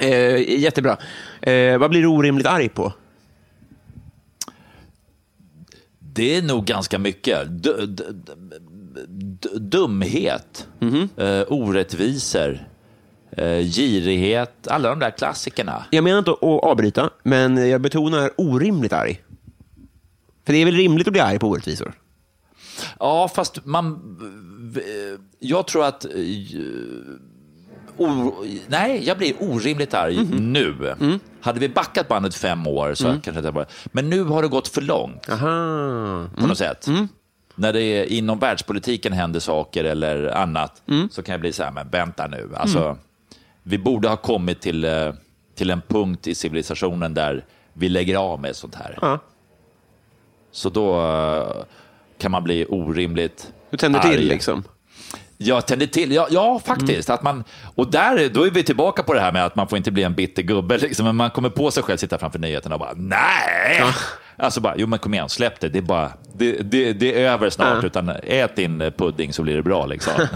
[0.00, 0.96] Eh, jättebra.
[1.42, 2.92] Eh, vad blir du orimligt arg på?
[5.98, 7.62] Det är nog ganska mycket.
[7.62, 8.32] D- d- d-
[9.08, 10.66] d- dumhet,
[11.16, 12.66] eh, orättvisor,
[13.32, 15.84] eh, girighet, alla de där klassikerna.
[15.90, 19.20] Jag menar inte att avbryta, men jag betonar orimligt arg.
[20.46, 21.92] För det är väl rimligt att bli arg på orättvisor?
[22.98, 24.16] Ja, fast man...
[25.38, 26.04] Jag tror att...
[26.04, 26.10] eh,
[27.96, 28.32] O,
[28.68, 30.94] nej, jag blir orimligt arg nu.
[31.40, 33.66] Hade vi backat bandet fem år så kanske det var...
[33.84, 36.26] Men nu har det gått för långt Aha.
[36.36, 36.86] på något sätt.
[37.54, 41.70] När det är, inom världspolitiken händer saker eller annat så kan jag bli så här,
[41.72, 42.50] men vänta nu.
[42.56, 42.98] Alltså,
[43.62, 45.12] Vi borde ha kommit till, eh,
[45.54, 49.18] till en punkt i civilisationen där vi lägger av med sånt här.
[50.52, 51.64] Så då eh,
[52.20, 54.10] kan man bli orimligt Du tänder arg.
[54.16, 54.64] till liksom.
[55.42, 57.10] Jag tänder till, ja, ja faktiskt.
[57.10, 57.44] Att man,
[57.74, 60.02] och där, då är vi tillbaka på det här med att man får inte bli
[60.02, 60.78] en bitter gubbe.
[60.82, 61.04] Liksom.
[61.06, 63.82] Men man kommer på sig själv sitta framför nyheterna och bara nej!
[64.36, 65.68] Alltså bara, jo men kom igen, släpp det.
[65.68, 67.78] Det är, bara, det, det, det är över snart.
[67.82, 67.86] Ja.
[67.86, 69.86] Utan ät din eh, pudding så blir det bra.
[69.86, 70.12] Liksom.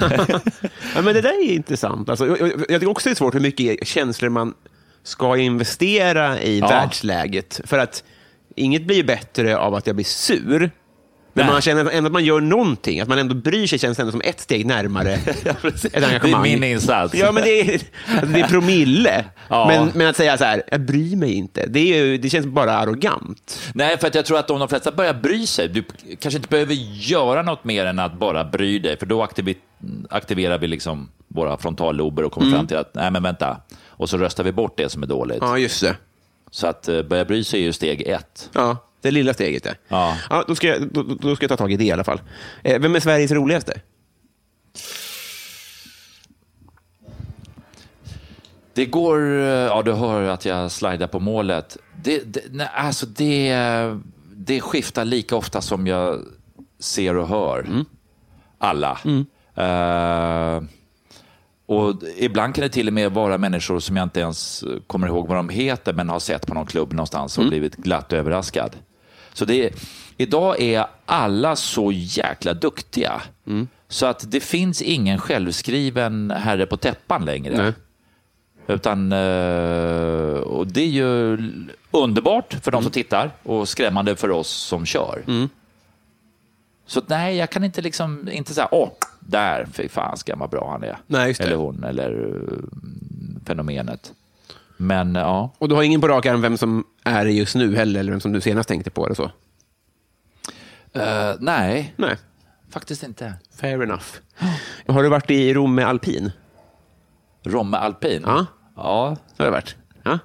[0.95, 2.09] Ja, men det där är intressant.
[2.09, 4.55] Alltså, jag, jag jag tycker också det är svårt hur mycket känslor man
[5.03, 6.69] ska investera i Ja.
[6.69, 7.61] världsläget.
[7.65, 8.05] För att
[8.57, 10.71] inget blir bättre av att jag blir sur.
[11.35, 14.13] Men man känner ändå att man gör någonting, att man ändå bryr sig känns ändå
[14.13, 15.45] som ett steg närmare ett
[15.83, 16.43] det är engagemang.
[16.43, 17.15] min insats.
[17.15, 19.25] Ja, men det är, alltså, det är promille.
[19.49, 19.67] Ja.
[19.69, 22.73] Men, men att säga så här, jag bryr mig inte, det, ju, det känns bara
[22.73, 23.61] arrogant.
[23.75, 25.85] Nej, för att jag tror att om de flesta börjar bry sig, du
[26.21, 29.57] kanske inte behöver göra något mer än att bara bry dig, för då aktivi-
[30.11, 33.57] aktiverar vi liksom våra frontallober och kommer fram till att, nej men vänta,
[33.87, 35.39] och så röstar vi bort det som är dåligt.
[35.41, 35.97] Ja, just det.
[36.51, 38.51] Så att eh, börja bry sig är ju steg ett.
[38.53, 39.67] Ja, det lilla steget.
[39.89, 40.17] Ja.
[40.31, 42.21] Ja, då, ska jag, då, då ska jag ta tag i det i alla fall.
[42.63, 43.81] Eh, vem är Sveriges roligaste?
[48.75, 51.77] Det går, eh, ja du hör att jag slidar på målet.
[52.03, 53.57] Det, det, nej, alltså det,
[54.35, 56.21] det skiftar lika ofta som jag
[56.79, 57.67] ser och hör.
[58.59, 58.99] Alla.
[59.55, 60.63] Eh,
[61.67, 65.29] och ibland kan det till och med vara människor som jag inte ens kommer ihåg
[65.29, 68.77] vad de heter, men har sett på någon klubb någonstans och blivit glatt överraskad.
[69.35, 69.71] Så det,
[70.17, 73.23] idag är alla så jäkla duktiga.
[73.89, 77.57] Så att det finns ingen självskriven herre på täppan längre.
[77.57, 77.73] Nej.
[78.67, 81.39] Utan, eh, och det är ju
[81.91, 85.23] underbart för de som tittar och skrämmande för oss som kör.
[86.87, 88.89] Så att, nej, jag kan inte liksom, inte säga, åh,
[89.21, 90.99] där, fy fan ska vad bra han är.
[91.07, 91.47] Nej, just det.
[91.47, 92.59] Eller hon, eller uh,
[93.47, 94.13] fenomenet.
[94.77, 97.77] Men ja, Och du har ingen på rak arm vem som är det just nu
[97.77, 99.05] heller, eller som du senast tänkte på?
[99.05, 99.31] Eller så?
[100.93, 102.17] Eh, nej, Nej,
[102.71, 103.35] faktiskt inte.
[103.61, 104.05] fair enough.
[104.87, 106.33] Har du varit i Rom med alpin?
[107.45, 108.23] Romme alpin?
[108.27, 108.47] Ja.
[108.77, 109.17] Ja.
[109.37, 109.77] Det har jag varit.
[110.03, 110.19] Ja.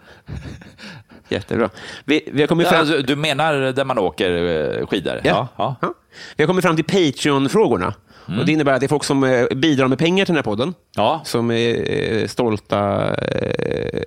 [1.30, 1.70] Jättebra.
[2.06, 2.80] Vi, vi, har kommit Ja, fram...
[2.80, 4.32] alltså, du menar där man åker
[4.80, 5.22] eh, skidor?
[5.24, 5.48] Ja.
[5.58, 5.76] ja.
[5.82, 5.94] Ja.
[6.36, 7.94] Vi har kommit fram till Patreon-frågorna.
[8.38, 10.44] Och det innebär att det är folk som eh, bidrar med pengar till den här
[10.44, 10.74] podden.
[10.96, 11.22] Ja.
[11.26, 13.14] Som är eh, stolta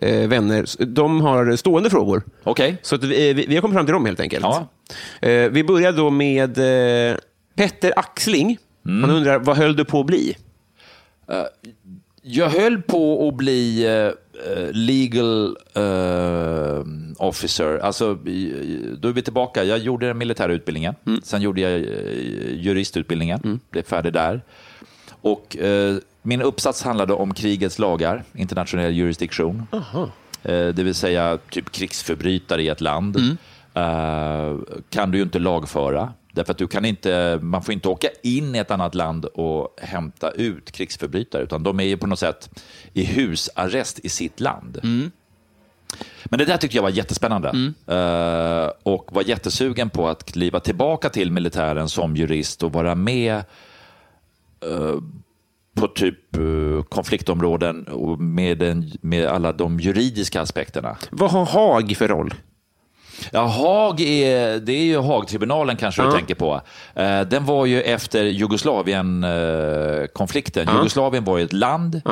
[0.00, 0.84] eh, vänner.
[0.84, 2.22] De har stående frågor.
[2.44, 2.76] Okej.
[2.82, 4.44] Så att vi, vi, har kommit fram till dem helt enkelt.
[4.44, 4.68] Ja.
[5.50, 6.54] Vi börjar då med
[7.54, 8.58] Petter Axling.
[8.84, 10.36] Han undrar, vad höll du på att bli?
[12.22, 13.86] Jag höll på att bli
[14.72, 16.84] legal eh,
[17.18, 17.78] officer.
[17.78, 18.14] Alltså,
[18.98, 19.64] då är vi tillbaka.
[19.64, 20.94] Jag gjorde den militära utbildningen.
[21.22, 23.60] Sen gjorde jag eh, juristutbildningen.
[23.70, 24.42] Blev färdig där.
[25.20, 29.66] Och, eh, min uppsats handlade om krigets lagar, internationell jurisdiktion.
[30.42, 33.16] Eh, det vill säga typ krigsförbrytare i ett land.
[33.74, 34.56] Eh,
[34.90, 36.12] kan du ju inte lagföra.
[36.32, 39.76] Därför att du kan inte, man får inte åka in i ett annat land och
[39.82, 42.50] hämta ut krigsförbrytare, utan de är ju på något sätt
[42.92, 44.80] i husarrest i sitt land.
[46.24, 51.08] Men det där tyckte jag var jättespännande Eh, och var jättesugen på att kliva tillbaka
[51.08, 54.96] till militären som jurist och vara med eh,
[55.74, 60.96] på typ eh, konfliktområden och med, den, med alla de juridiska aspekterna.
[61.10, 62.34] Vad har Haag för roll?
[63.32, 66.60] Ja, Haag är, det är ju Haagtribunalen kanske du tänker på.
[66.94, 70.66] Eh, den var ju efter Jugoslavien-konflikten.
[70.76, 72.02] Jugoslavien var ju ett land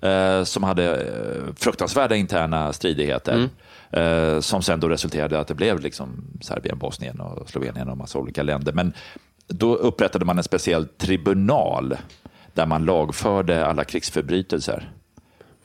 [0.00, 3.48] eh, som hade eh, fruktansvärda interna stridigheter.
[3.92, 7.96] Eh, som sen då resulterade i att det blev liksom Serbien, Bosnien och Slovenien och
[7.96, 8.72] massa olika länder.
[8.72, 8.92] Men
[9.48, 11.96] då upprättade man en speciell tribunal
[12.54, 14.90] där man lagförde alla krigsförbrytelser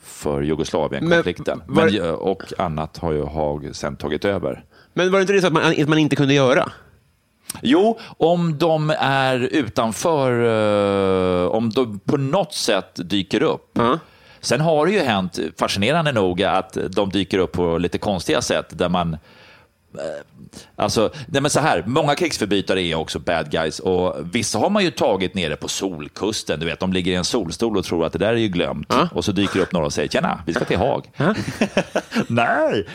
[0.03, 1.61] för Jugoslavien-konflikten.
[1.67, 4.63] Var- Men, och annat har ju Haag sen tagit över.
[4.97, 6.71] Men var det inte det så att man, att man inte kunde göra?
[7.61, 10.31] Jo, om de är utanför,
[11.43, 13.69] eh, om de på något sätt dyker upp.
[13.73, 13.99] Ja.
[14.41, 18.65] Sen har det ju hänt, fascinerande nog, att de dyker upp på lite konstiga sätt
[18.69, 19.17] där man
[20.75, 24.83] Alltså, nej men så här, många krigsförbrytare är också bad guys och vissa har man
[24.83, 26.59] ju tagit nere på solkusten.
[26.59, 28.93] Du vet, de ligger i en solstol och tror att det där är ju glömt.
[29.11, 31.11] Och så dyker det upp några och säger tjena, vi ska till Haag.
[32.27, 32.85] nej!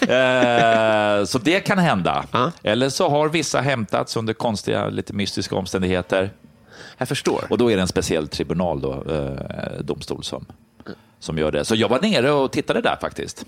[0.00, 2.24] eh, så det kan hända.
[2.62, 6.30] Eller så har vissa hämtats under konstiga, lite mystiska omständigheter.
[6.98, 7.44] Jag förstår.
[7.50, 10.46] Och då är det en speciell tribunal, då, eh, domstol, som,
[11.18, 11.64] som gör det.
[11.64, 13.44] Så jag var nere och tittade där faktiskt.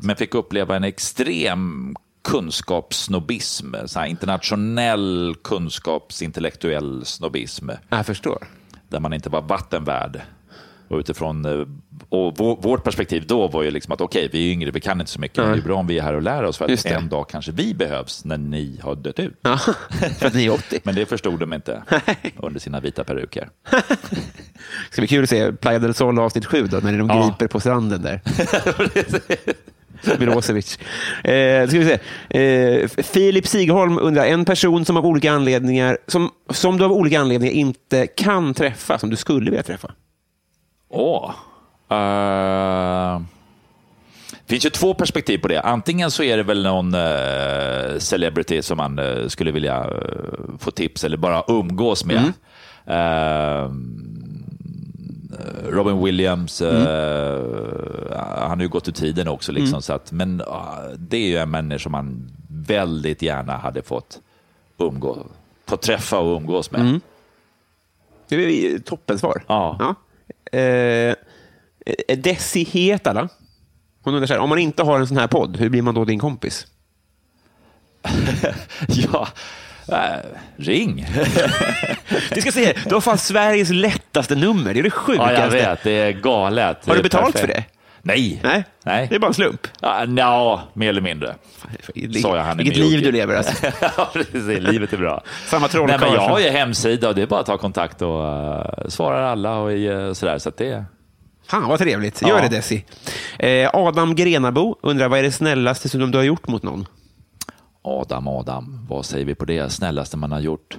[0.00, 1.96] Men fick uppleva en extrem
[2.30, 8.46] kunskapssnobbism, så här internationell kunskapsintellektuell snobbism, Jag förstår.
[8.88, 10.20] där man inte var vattenvärd.
[10.88, 11.66] Och utifrån eh,
[12.08, 15.00] och vår, vårt perspektiv då var ju liksom att okej, vi är yngre, vi kan
[15.00, 16.72] inte så mycket, men det är bra om vi är här och lär oss för
[16.72, 19.38] att en dag kanske vi behövs när ni har dött ut.
[19.42, 19.58] Ja,
[20.18, 20.80] för att ni är 80.
[20.84, 21.82] Men det förstod de inte
[22.36, 23.48] under sina vita peruker.
[23.70, 23.82] Det
[24.90, 27.26] ska bli kul att se Playa del Sol avsnitt 7 då, när de Ja.
[27.26, 28.20] griper på stranden där.
[30.18, 30.78] Milosevic.
[31.24, 31.98] Eh, ska vi se.
[32.40, 37.20] Eh, Filip Sigholm undrar, en person som av olika anledningar, som, som du av olika
[37.20, 39.90] anledningar inte kan träffa, som du skulle vilja träffa?
[40.90, 41.30] Åh.
[41.90, 43.20] Eh,
[44.46, 45.60] Det finns ju två perspektiv på det.
[45.60, 50.70] Antingen så är det väl någon eh, celebrity som man eh, skulle vilja eh, få
[50.70, 52.32] tips eller bara umgås med.
[52.86, 53.70] Eh,
[55.68, 58.18] Robin Williams, eh,
[58.48, 59.52] han har ju gått ur tiden också.
[59.52, 63.82] Liksom, så att, men ah, det är ju en människa som man väldigt gärna hade
[63.82, 64.18] fått,
[64.78, 65.26] umgå,
[65.66, 67.00] fått träffa och umgås med.
[68.28, 69.44] Det är toppensvar.
[69.46, 69.76] Ja.
[69.80, 69.94] Ja.
[70.58, 71.14] Eh,
[72.16, 73.28] Desi Hetala.
[74.02, 75.94] Hon undrar så här, om man inte har en sån här podd, hur blir man
[75.94, 76.66] då din kompis?
[78.88, 79.28] Ja,
[79.88, 80.18] äh,
[80.56, 81.06] ring.
[82.34, 83.70] Vi ska se, du har fan Sveriges
[84.16, 84.74] lättaste nummer.
[84.74, 85.34] Det är det Ja, sjukaste.
[85.40, 85.82] jag vet.
[85.82, 86.86] Det är galet.
[86.86, 87.40] Har du betalt perfekt.
[87.40, 87.64] för det?
[88.02, 88.40] Nej.
[88.44, 89.06] Nej, Nej.
[89.10, 89.66] det är bara en slump.
[89.80, 91.34] Ja, nja, mer eller mindre.
[92.22, 93.66] Sa jag han Vilket liv du lever alltså.
[93.96, 94.58] ja, precis.
[94.58, 95.22] Livet är bra.
[95.46, 98.22] Samma Nej, men Jag har ju hemsida och det är bara att ta kontakt och
[98.22, 100.38] uh, svarar alla och uh, sådär.
[100.38, 100.84] Så det...
[101.46, 102.22] Fan vad trevligt.
[102.22, 102.42] Gör Ja.
[102.42, 102.84] det Desi.
[103.38, 106.86] Eh, Adam Grenabo undrar, vad är det snällaste som du har gjort mot någon?
[107.82, 109.72] Adam, Adam, vad säger vi på det?
[109.72, 110.78] Snällaste man har gjort?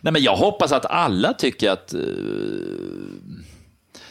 [0.00, 2.00] Nej, men jag hoppas att alla tycker att eh,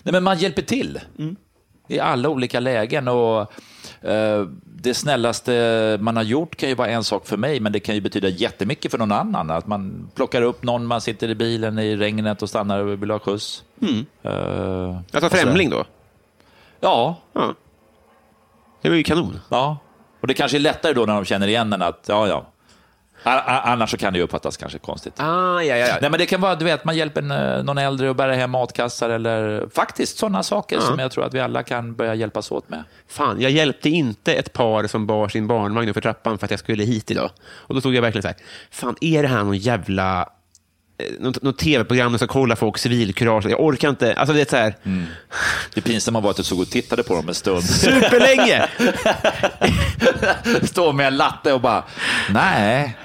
[0.04, 1.00] nej, men man hjälper till
[1.88, 3.08] i alla olika lägen.
[3.08, 3.42] Och,
[4.06, 4.48] eh,
[4.80, 7.96] det snällaste man har gjort kan ju vara en sak för mig, men det kan
[7.96, 9.50] ju betyda jättemycket för någon annan.
[9.52, 13.12] Att man plockar upp någon, man sitter i bilen i regnet och stannar och vill
[13.12, 13.64] ha skjuts.
[14.24, 15.86] Eh, Alltså främling då?
[16.80, 17.54] ja, Ja.
[18.82, 19.40] Det var ju kanon.
[19.50, 19.78] ja.
[20.22, 22.46] Och det kanske är lättare då när de känner igen en att, ja, ja,
[23.24, 25.14] Annars så kan det ju uppfattas kanske konstigt.
[25.18, 25.98] Ah, ja, ja, ja.
[26.02, 28.34] Nej, men det kan vara du vet, man hjälper en, eh, någon äldre att bära
[28.34, 32.52] hem matkassar eller faktiskt sådana saker som jag tror att vi alla kan börja hjälpas
[32.52, 32.84] åt med.
[33.08, 36.60] Fan, jag hjälpte inte ett par som bar sin barnvagn för trappan för att jag
[36.60, 37.30] skulle hit idag.
[37.48, 38.38] Och då stod jag verkligen så här,
[38.72, 40.22] fan är det här någon jävla
[40.98, 43.46] eh, något, något tv-program där ska kolla folks civilkurage?
[43.46, 44.14] Jag orkar inte.
[44.14, 44.76] Alltså det är så här,
[45.74, 47.64] Det pinsamma var att jag såg och tittade på dem en stund.
[47.70, 48.68] superlänge!
[50.64, 51.84] Stå med en latte och bara,
[52.30, 52.98] nej.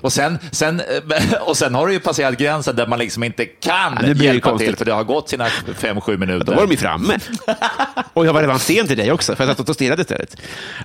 [0.00, 0.82] Och sen, sen,
[1.46, 4.68] och sen har det ju passerat gränsen där man liksom inte kan Ja, hjälpa konstigt.
[4.68, 6.46] till för det har gått sina fem, sju minuter.
[6.46, 7.18] Då var de ju framme.
[8.12, 10.36] Och jag var redan sen till dig också, för jag satt och stirrade istället.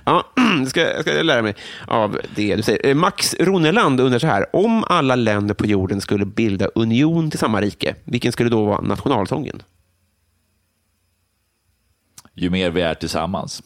[0.04, 0.24] Ja,
[0.64, 1.54] det ska, jag ska lära mig
[1.86, 2.86] av det du säger.
[2.86, 7.38] Eh, Max Roneland undrar så här, om alla länder på jorden skulle bilda union till
[7.38, 9.62] samma rike, vilken skulle då vara nationalsången?
[12.36, 13.62] Ju mer vi är tillsammans.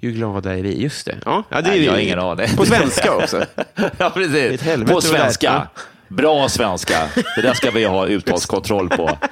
[0.00, 0.82] Ju glada är vi.
[0.82, 1.18] Just det.
[1.24, 1.86] Ja, ja, det är Nej, vi.
[1.86, 2.48] jag har ingen aning.
[2.56, 3.44] På svenska också.
[3.98, 4.62] ja, precis.
[4.90, 5.68] På svenska.
[6.08, 7.08] Bra svenska.
[7.36, 9.18] Det där ska vi ha uttalskontroll på.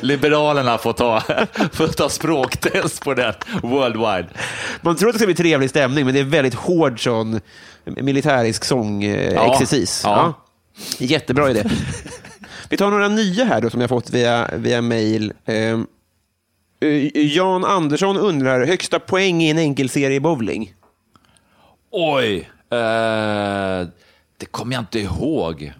[0.00, 1.20] Liberalerna får ta,
[1.72, 4.28] får ta språktest på den worldwide.
[4.80, 7.40] Man tror att det ska bli trevlig stämning, men det är väldigt hård sån
[7.84, 10.00] militärisk sångexercis.
[10.04, 10.34] Ja, Ja.
[10.98, 11.06] ja.
[11.06, 11.64] Jättebra idé.
[12.68, 15.32] Vi tar några nya här då, som jag fått via, via mail.
[16.82, 20.74] Eh, Jan Andersson undrar, högsta poäng i en enkelserie i bowling?
[21.90, 22.36] Oj,
[22.70, 23.86] eh,
[24.36, 25.72] det kommer jag inte ihåg.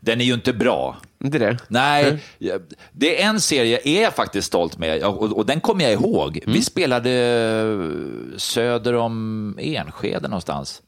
[0.00, 0.96] Den är ju inte bra.
[1.24, 1.58] Inte det?
[1.68, 2.62] Nej, jag-
[2.92, 6.40] det är en serie jag är faktiskt stolt med och, och den kommer jag ihåg.
[6.46, 10.82] Vi spelade eh, söder om Enskede någonstans.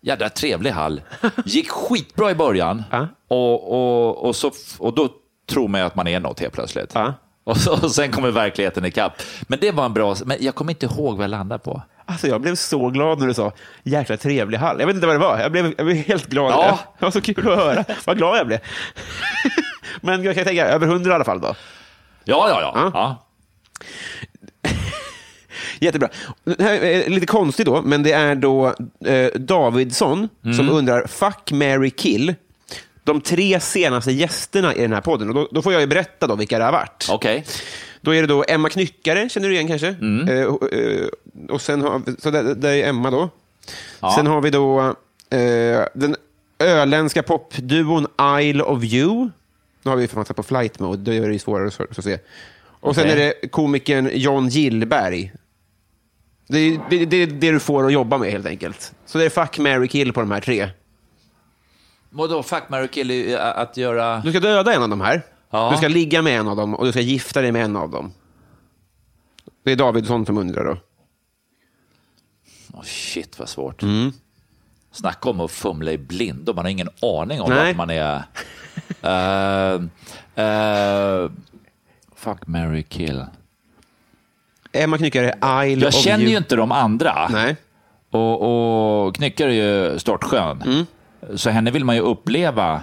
[0.00, 1.00] Jädra trevlig hall.
[1.44, 3.08] Gick skitbra i början Ja.
[3.28, 5.08] och, och, och, så, och då
[5.48, 6.92] tror man ju att man är något helt plötsligt.
[7.48, 9.22] Och, så, och sen kommer verkligligheten ikapp.
[9.42, 11.82] Men det var en bra, men jag kommer inte ihåg vad jag landade på.
[12.06, 14.80] Alltså, jag blev så glad när du sa jäkla trevlig hall.
[14.80, 15.38] Jag vet inte vad det var.
[15.38, 16.52] Jag blev, jag blev helt glad.
[16.52, 16.78] Ja.
[16.98, 17.84] Det var så kul att höra.
[18.04, 18.58] Vad glad jag blev.
[20.00, 21.54] Men jag kan tänka, över hundra i alla fall då.
[22.24, 22.72] Ja, ja, ja.
[22.74, 22.90] Ja.
[24.62, 24.70] ja.
[25.80, 26.08] Jättebra.
[26.44, 28.66] Det här är lite konstigt då, men det är då
[29.06, 30.56] eh, Davidsson Mm.
[30.56, 32.34] som undrar, fuck, marry, kill.
[33.08, 35.28] De tre senaste gästerna i den här podden.
[35.28, 37.06] Och då, då får jag ju berätta då vilka det har varit.
[37.10, 37.44] Okej.
[38.00, 39.88] Då är det då Emma Knyckare, känner du igen kanske?
[39.88, 40.28] Mm.
[40.28, 41.06] Eh, och, eh,
[41.48, 43.30] och sen har vi, så där, där är Emma då.
[44.00, 44.12] Ja.
[44.16, 44.80] Sen har vi då
[45.30, 46.16] eh, den
[46.58, 48.06] öländska popduon
[48.40, 49.30] Isle of You.
[49.82, 52.18] Nu har vi för på flight mode, då är det ju svårare att, att se.
[52.80, 53.22] Och sen Okej.
[53.22, 55.32] är det komikern John Gillberg.
[56.48, 58.92] Det är det, det, är det du får att jobba med helt enkelt.
[59.06, 60.68] Så det är fuck, marry, kill på de här tre.
[62.10, 64.20] Vadå, fuck, marry, kill, i- att göra...
[64.20, 65.22] Du ska döda en av dem här.
[65.50, 65.70] Ja.
[65.70, 67.90] Du ska ligga med en av dem och du ska gifta dig med en av
[67.90, 68.12] dem.
[69.64, 70.76] Det är Davidsson som undrar då.
[72.74, 73.82] Åh, shit, vad svårt.
[73.82, 74.12] Mm.
[74.92, 76.52] Snacka om att fumla i blindo.
[76.54, 77.70] Man har ingen aning om Nej.
[77.70, 78.22] att man är...
[79.04, 79.82] Uh,
[80.44, 81.30] uh,
[82.16, 83.24] fuck, marry, kill.
[84.72, 85.34] Emma Knyckare,
[85.66, 86.30] Isle Jag of känner you.
[86.30, 87.28] ju inte de andra.
[87.28, 87.56] Nej.
[88.10, 90.62] Och, och Knyckare är ju störtskön.
[90.62, 90.86] Mm.
[91.36, 92.80] Så henne vill man ju uppleva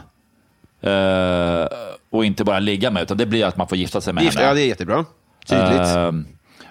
[0.81, 1.67] eh,
[2.09, 4.35] och inte bara ligga med, utan det blir att man får gifta sig med Gift,
[4.37, 4.47] henne.
[4.47, 5.05] ja, det är jättebra.
[5.45, 5.95] Tydligt.
[5.95, 6.25] Ehm,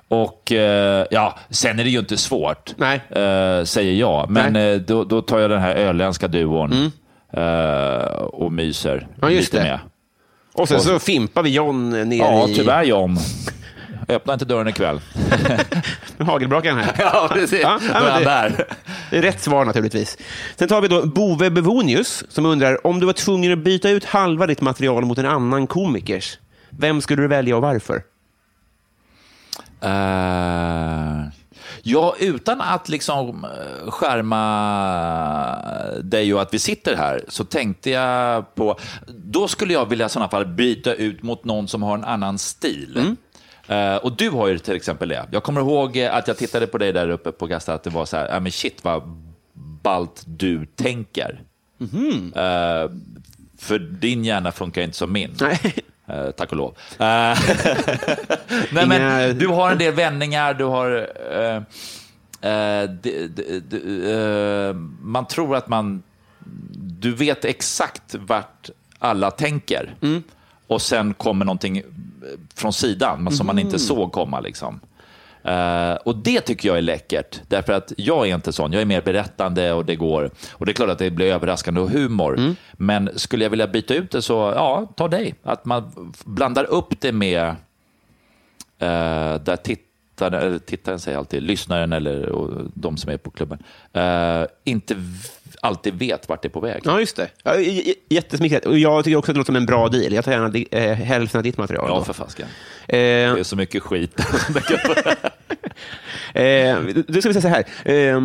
[0.09, 2.97] och eh, ja, sen är det ju inte svårt, Nej.
[3.11, 4.31] eh, säger jag.
[4.31, 4.47] Men.
[4.47, 4.75] Mm.
[4.75, 6.93] eh, då, då tar jag den här öländska duon
[7.33, 9.71] eh, och myser Ja, just lite det.
[9.71, 9.79] med.
[10.55, 13.17] och sen så fimpar vi John ner Ja, i tyvärr John.
[14.09, 15.01] Öppna inte dörren ikväll.
[16.19, 16.95] hagelbrakan här.
[16.99, 17.61] ja, precis.
[17.63, 18.67] Ja, ja, Då är han där.
[19.11, 20.19] Det är rätt svar naturligtvis.
[20.57, 24.05] Sen tar vi då Bove Bevonius som undrar om du var tvungen att byta ut
[24.05, 26.39] halva ditt material mot en annan komikers.
[26.71, 28.03] Vem skulle du välja och varför?
[29.81, 31.29] Eh,
[31.83, 34.43] ja, utan att liksom eh, skärma
[36.03, 38.79] dig och att vi sitter här, så tänkte jag på...
[39.07, 42.39] Då skulle jag vilja i sådana fall byta ut mot någon som har en annan
[42.39, 43.17] stil.
[43.69, 45.27] Eh, och du har ju till exempel det.
[45.31, 47.91] Jag kommer ihåg eh, att jag tittade på dig där uppe på Gasta, att det
[47.91, 49.03] var så här, ja men shit vad
[49.83, 51.41] ballt du tänker.
[52.35, 52.91] Eh,
[53.59, 55.37] för din hjärna funkar inte som min.
[56.07, 56.77] Eh, tack och lov.
[56.99, 57.37] Nej,
[58.73, 60.91] men, Inga- du har en del vändningar, du har...
[63.03, 63.29] det-
[63.71, 66.03] det- eh, man tror att man...
[66.77, 69.95] Du vet exakt vart alla tänker.
[70.67, 71.83] Och sen kommer någonting
[72.55, 74.41] från sidan som man inte såg komma.
[74.41, 74.81] Liksom.
[75.45, 78.73] Eh, och det tycker jag är läckert, därför att jag är inte sån.
[78.73, 80.31] Jag är mer berättande och det går.
[80.53, 82.55] Och det är klart att det blir överraskande och humor.
[82.73, 85.35] Men skulle jag vilja byta ut det så, ja, ta dig.
[85.43, 87.47] Att man blandar upp det med
[88.79, 92.33] eh, där tittaren, tittaren säger alltid, lyssnaren eller
[92.75, 93.63] de som är på klubben,
[93.93, 94.97] eh, inte
[95.65, 96.83] alltid vet vart det är på väg.
[96.85, 97.29] Ja, just det.
[97.43, 97.55] Ja,
[98.09, 98.65] jättesmickrat.
[98.67, 100.13] Och jag tycker också att det låter som en bra deal.
[100.13, 101.87] Jag tar gärna di- eh, hälften av ditt material.
[101.89, 102.05] Ja, då.
[102.05, 102.47] för fasken.
[102.47, 102.53] Eh,
[102.89, 103.01] Det
[103.41, 104.21] är så mycket skit.
[106.35, 107.65] Eh, då ska vi säga så här.
[107.85, 108.21] Eh,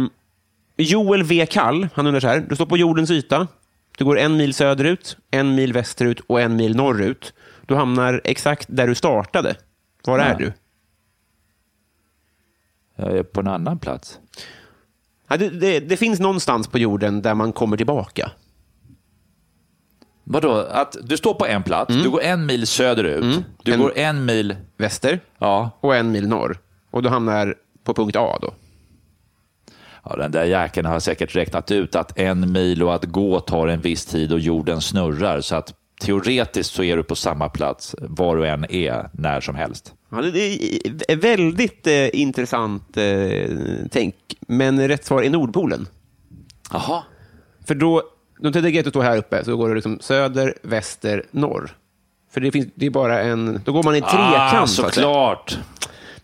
[0.78, 1.46] Joel V.
[1.50, 2.46] Kall, han undrar så här.
[2.50, 3.48] Du står på jordens yta.
[3.98, 7.34] Du går en mil söderut, en mil västerut och en mil norrut.
[7.66, 9.56] Du hamnar exakt där du startade.
[10.04, 10.38] Var är Ja.
[10.38, 10.54] du?
[12.96, 14.20] Jag är på en annan plats.
[15.30, 18.32] Ja, det, det, det finns någonstans på jorden där man kommer tillbaka.
[20.24, 20.52] Vadå?
[20.72, 24.26] Att du står på en plats, du går en mil söderut, du En- går en
[24.26, 24.56] mil...
[24.78, 26.58] Väster Ja, och en mil norr.
[26.92, 28.54] Och du hamnar på punkt A då.
[30.04, 33.68] ja, den där jäkeln har säkert räknat ut att en mil och att gå tar
[33.68, 35.42] en viss tid och jorden snurrar.
[35.42, 39.56] Så att teoretiskt så är du på samma plats var du än är när som
[39.56, 39.94] helst.
[40.10, 43.50] Ja, det, är väldigt eh, intressant eh,
[43.92, 44.16] tänk.
[44.40, 45.88] Men rätt svar är Nordpolen.
[46.72, 47.04] Jaha.
[47.68, 48.04] För då,
[48.40, 51.76] jag att stå här uppe, så går det liksom söder, väster, norr.
[52.32, 53.62] För det, finns, det är bara en...
[53.66, 54.54] Då går man i trekant.
[54.54, 55.58] Ah, så såklart.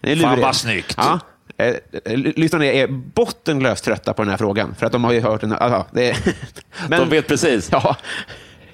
[0.01, 0.93] Är Fan, vad snyggt.
[0.97, 1.19] Ja.
[1.57, 1.75] Eh,
[2.05, 5.41] eh, Lyssnarna är bottenlöst trötta på den här frågan, för att de har ju hört
[5.41, 5.51] den.
[5.51, 6.17] Alltså, det är,
[6.89, 7.69] men, De vet precis.
[7.71, 7.95] Ja.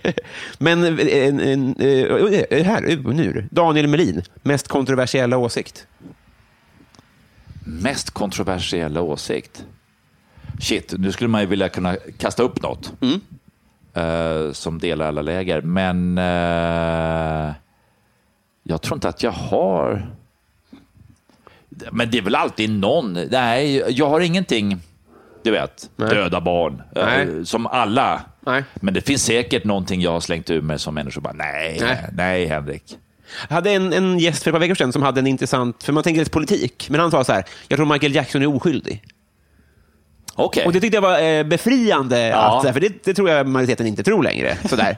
[0.58, 3.48] Men en, en, en, eh, här, uh, nu.
[3.52, 5.88] Daniel Melin, mest kontroversiella åsikt.
[7.66, 9.66] Mest kontroversiella åsikt?
[10.60, 12.94] Shit, nu skulle man ju vilja kunna kasta upp något
[13.94, 15.62] eh, som delar alla läger.
[15.62, 17.54] Men eh,
[18.64, 20.08] jag tror inte att jag har...
[21.92, 23.14] Men det är väl alltid någon...
[23.14, 24.78] Nej, jag har ingenting,
[25.44, 26.10] du vet, Nej.
[26.10, 27.46] döda barn, eh, Nej.
[27.46, 28.22] som alla.
[28.46, 28.64] Nej.
[28.76, 32.06] Men det finns säkert någonting jag har slängt ur mig som människor bara, nej, Nej.
[32.14, 32.98] nej, Henrik.
[33.50, 35.94] Jag hade en, en gäst för ett par veckor sedan som hade en intressant, för
[35.94, 39.04] man tänker lite politik, men han sa så här, jag tror Michael Jackson är oskyldig.
[40.36, 40.66] Okej.
[40.66, 42.64] Och det tyckte jag var eh, befriande, Ja.
[42.68, 44.58] att, för det, det tror jag majoriteten inte tror längre.
[44.70, 44.98] Sådär.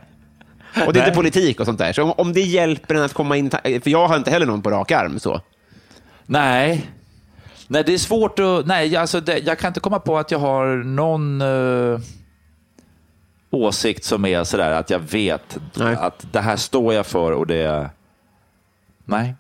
[0.88, 1.94] Och det är inte politik och sånt där.
[1.94, 4.62] Så om, om det hjälper en att komma in, för jag har inte heller någon
[4.62, 5.20] på rak arm.
[5.20, 5.42] Så.
[6.26, 6.90] Nej.
[7.68, 8.66] Nej, det är svårt att...
[8.66, 12.00] Nej, alltså det, jag kan inte komma på att jag har någon eh,
[13.54, 15.96] åsikt som är sådär att jag vet Nej.
[15.96, 17.90] att det här står jag för och det...
[19.06, 19.36] Nej.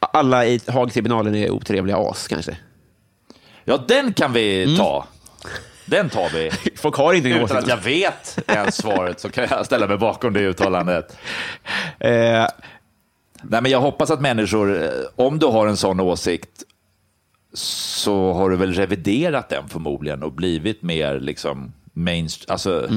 [0.00, 2.56] Alla i Haagtribunalen är otrevliga as, kanske.
[3.64, 4.76] Ja, den kan vi Mm.
[4.76, 5.06] ta.
[5.86, 6.50] Den tar vi.
[6.76, 7.58] Folk har inte Utan åsikt.
[7.58, 11.16] att jag vet ens svaret så kan jag ställa mig bakom det uttalandet.
[12.00, 12.46] Eh,
[13.42, 16.48] Nej, men jag hoppas att människor, eh, om du har en sån åsikt,
[17.54, 22.52] så har du väl reviderat den förmodligen och blivit mer liksom mainstream.
[22.52, 22.88] Alltså,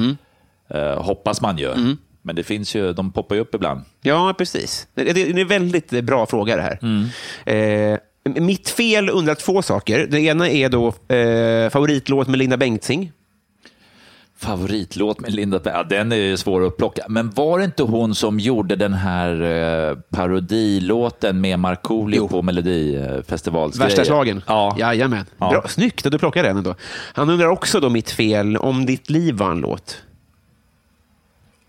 [0.74, 1.96] eh, hoppas man ju.
[2.22, 3.82] Men det finns ju, de poppar ju upp ibland.
[4.02, 4.88] ja, precis.
[4.94, 6.80] Det, det, det är en väldigt bra fråga det här.
[7.46, 7.98] Eh,
[8.42, 10.08] mitt fel undrar två saker.
[10.10, 13.12] Det ena är då eh, favoritlåt med Linda Bengtzing.
[14.38, 17.06] Favoritlåt med Linda ja, den är ju svår att plocka.
[17.10, 23.80] Men var det inte hon som gjorde den här eh, parodilåten med Markoolio på Melodifestivals
[23.80, 24.42] Värsta slagen.
[24.48, 24.76] Ja.
[24.80, 25.26] Jajamän.
[25.38, 25.50] Ja.
[25.50, 26.76] Bra, snyggt att du plockade den ändå.
[27.14, 29.98] Han undrar också då mitt fel om ditt liv var en låt.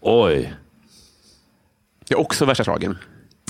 [0.03, 0.55] Oj.
[2.09, 2.99] Det är också värsta slagen.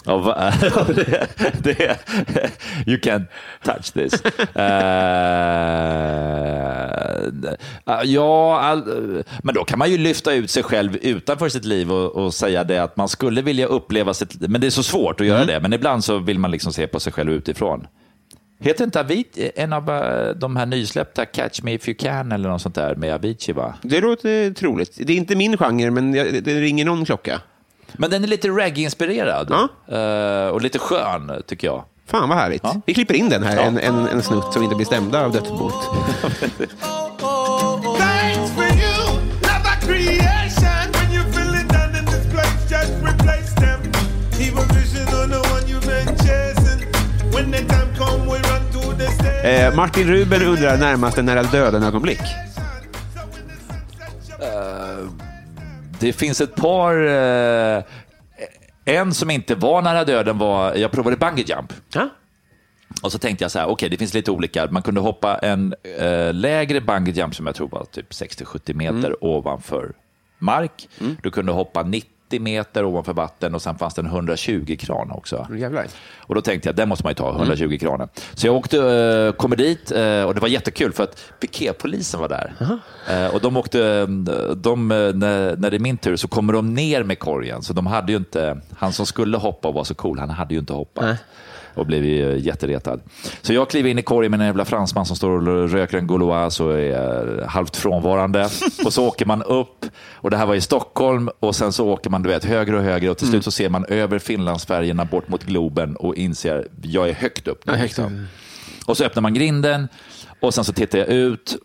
[0.05, 0.53] Ja, va?
[0.94, 1.28] det,
[1.62, 1.98] det,
[2.86, 3.26] you can't
[3.64, 4.24] touch this.
[4.55, 4.64] Eh,
[8.05, 8.84] ja, all,
[9.42, 12.64] men då kan man ju lyfta ut sig själv utanför sitt liv och, och säga
[12.64, 14.50] det att man skulle vilja uppleva sitt liv.
[14.50, 15.61] Men det är så svårt att göra det.
[15.61, 17.86] Men ibland så vill man liksom se på sig själv utifrån.
[18.62, 22.48] Heter inte Avicii, en av eh, de här nysläppta Catch Me If You Can eller
[22.48, 23.74] något sånt där med Avicii va?
[23.82, 24.98] Det låter troligt.
[25.06, 27.40] Det är inte min genre, men det ringer någon klocka.
[27.92, 29.46] Men den är lite reggae-inspirerad.
[29.50, 29.68] Ja.
[29.96, 31.84] Eh, och lite skön tycker jag.
[32.06, 32.62] Fan vad härligt.
[32.64, 32.80] Ja.
[32.86, 35.74] Vi klipper in den här, en, en, en snutt som inte blir stämda av dödsbot.
[49.45, 52.20] Eh, Martin Ruben undrar närmast en nära döden-ögonblick.
[56.01, 57.07] Det finns ett par...
[57.07, 57.84] Eh,
[58.84, 61.72] en som inte var nära döden var, jag provade bungee jump.
[61.95, 62.09] Ja?
[63.03, 64.70] Och så tänkte jag så här, okej det finns lite olika.
[64.70, 69.24] Man kunde hoppa en eh, lägre bungee jump som jag tror var typ 60-70 meter
[69.24, 69.93] ovanför
[70.38, 70.88] mark.
[71.22, 72.09] Du kunde hoppa 90
[72.41, 75.47] meter ovanför vatten och sen fanns det en 120 kran också.
[75.57, 75.87] Jävlar.
[76.18, 78.09] Och då tänkte jag, den måste man ju ta, 120 kranen.
[78.35, 82.28] Så jag åkte, eh, kommer dit eh, och det var jättekul för att piketpolisen var
[82.28, 82.53] där.
[83.11, 84.07] Eh, och de åkte, eh,
[84.57, 87.62] de, när, när det är min tur så kommer de ner med korgen.
[87.62, 90.55] Så de hade ju inte, han som skulle hoppa och var så cool, han hade
[90.55, 91.05] ju inte hoppat.
[91.75, 93.01] Och blivit eh, jätteretad.
[93.43, 96.07] Så jag kliver in i korgen med en jävla fransman som står och röker en
[96.07, 98.49] Gauloise och är halvt frånvarande.
[98.85, 102.11] och så åker man upp, och det här var i Stockholm, och sen så åker
[102.11, 105.29] man du vet, högre och högre och till slut så ser man över Finlandsfärgerna bort
[105.29, 107.77] mot Globen och inser jag är högt upp nu.
[107.83, 108.27] Liksom.
[108.87, 109.89] Och så öppnar man grinden
[110.41, 111.57] och sen så tittar jag ut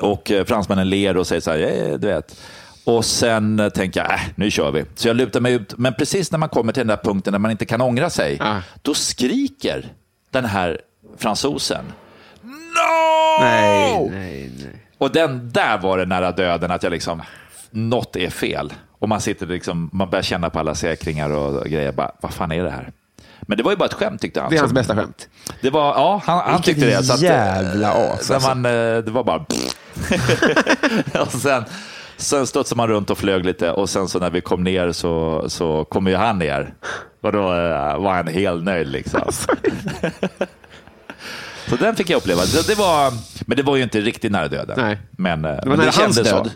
[0.00, 2.40] och eh, fransmännen ler och säger så här, "Eh, du vet.
[2.84, 4.84] Och sen eh, tänker jag, äh, nu kör vi.
[4.94, 5.74] Så jag lutar mig ut.
[5.78, 8.38] Men precis när man kommer till den där punkten där man inte kan ångra sig,
[8.40, 8.60] Ah.
[8.82, 9.86] då skriker
[10.30, 10.80] den här
[11.18, 11.84] fransosen.
[12.42, 13.40] No!
[13.40, 14.86] Nej, nej, nej.
[14.98, 17.22] Och den där var det nära döden att jag liksom,
[17.70, 18.72] något är fel.
[18.98, 21.92] Och man sitter liksom, man börjar känna på alla säkringar och grejer.
[21.92, 22.92] Bara, vad fan är det här?
[23.42, 24.50] Men det var ju bara ett skämt tyckte han.
[24.50, 25.28] Det är hans bästa skämt.
[25.60, 27.02] det var, ja, han, han tyckte det.
[27.04, 28.54] Så att, jävla eh, as, när alltså.
[28.54, 29.44] man, eh, det var bara...
[31.22, 31.64] och sen,
[32.22, 35.44] sen studsade man runt och flög lite och sen så när vi kom ner så,
[35.48, 36.74] så kom ju han ner.
[37.20, 39.20] Och då eh, var han helt nöjd liksom.
[41.68, 42.42] så den fick jag uppleva.
[42.44, 43.12] Det, det var,
[43.46, 44.76] men det var ju inte riktigt nära döden.
[44.78, 44.98] Nej.
[45.10, 46.26] Men, det var nära hans död.
[46.26, 46.46] Så.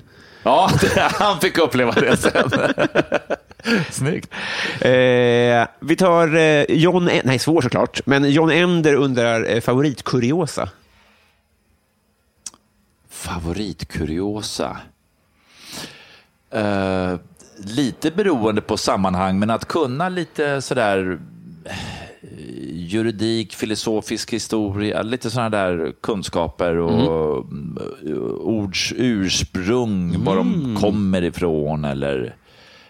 [0.42, 2.50] Ja, det, han fick uppleva det sen.
[3.90, 4.30] Snyggt.
[4.80, 10.68] Eh, vi tar eh, John, E- nej svår såklart, men John Ender undrar eh, favoritkuriosa.
[13.10, 14.76] Favoritkuriosa?
[16.50, 17.18] Eh,
[17.56, 21.18] lite beroende på sammanhang, men att kunna lite sådär
[21.64, 21.72] eh,
[22.72, 27.78] juridik, filosofisk historia, lite sådana där kunskaper och mm.
[28.40, 32.34] ords ursprung, var de kommer ifrån eller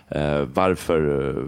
[0.09, 1.45] eh, varför eh,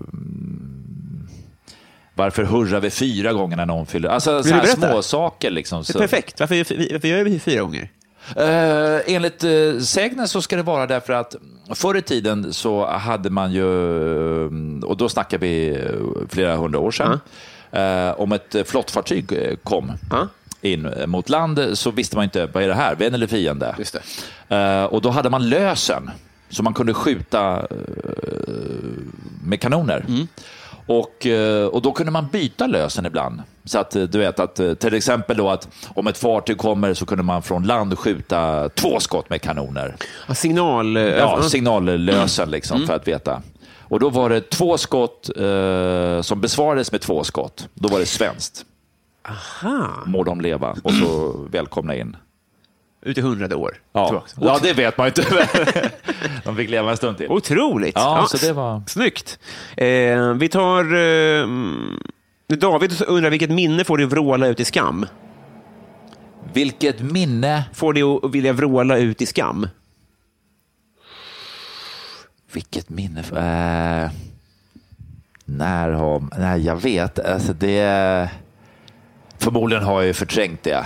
[2.14, 4.08] varför hurrar vi fyra gånger när någon fyller...
[4.08, 5.84] Alltså så här små saker liksom.
[5.84, 6.40] Så- perfekt.
[6.40, 7.90] Varför, varför gör vi fyra gånger?
[8.36, 11.36] Eh, enligt uh, sägnen så ska det vara därför att
[11.74, 13.64] förr i tiden så hade man ju,
[14.84, 15.80] och då snackar vi
[16.28, 17.20] flera hundra år sedan,
[17.72, 20.28] eh, om ett flottfartyg eh, kom Ja.
[20.60, 23.74] in eh, mot land så visste man inte, vad är det här, vän eller fiende?
[24.48, 26.10] Eh, och då hade man lösen,
[26.50, 27.66] så man kunde skjuta eh,
[29.44, 30.04] med kanoner.
[30.88, 33.42] Och, eh, och då kunde man byta lösen ibland.
[33.64, 36.94] Så att eh, du vet att eh, till exempel då att om ett fartyg kommer
[36.94, 39.96] så kunde man från land skjuta två skott med kanoner.
[40.34, 40.96] Signal...
[40.96, 41.42] Ja, ja.
[41.42, 43.42] signallösen liksom för att veta.
[43.80, 47.68] Och då var det två skott eh, som besvarades med två skott.
[47.74, 48.64] Då var det svenskt.
[49.28, 49.88] Aha.
[50.06, 52.16] Må de leva och så välkomna in.
[53.02, 53.74] Ut i hundrade år.
[53.92, 55.90] Ja, ja det vet man ju inte.
[56.44, 57.28] de fick leva en stund till.
[57.28, 57.92] Otroligt.
[57.96, 59.38] Ja, så det var- Snyggt.
[59.76, 60.94] Eh, vi tar...
[60.94, 62.00] Eh, mm,
[62.46, 65.06] David undrar vilket minne får dig att vråla ut i skam?
[66.52, 67.64] Vilket minne.
[67.74, 69.68] Får dig att vilja vråla ut i skam?
[72.52, 73.20] Vilket minne.
[73.20, 74.10] Eh,
[75.44, 76.24] när har...
[76.38, 77.18] Nej, jag vet.
[77.18, 78.30] Alltså det...
[79.38, 80.84] Förmodligen har jag ju förträngt det.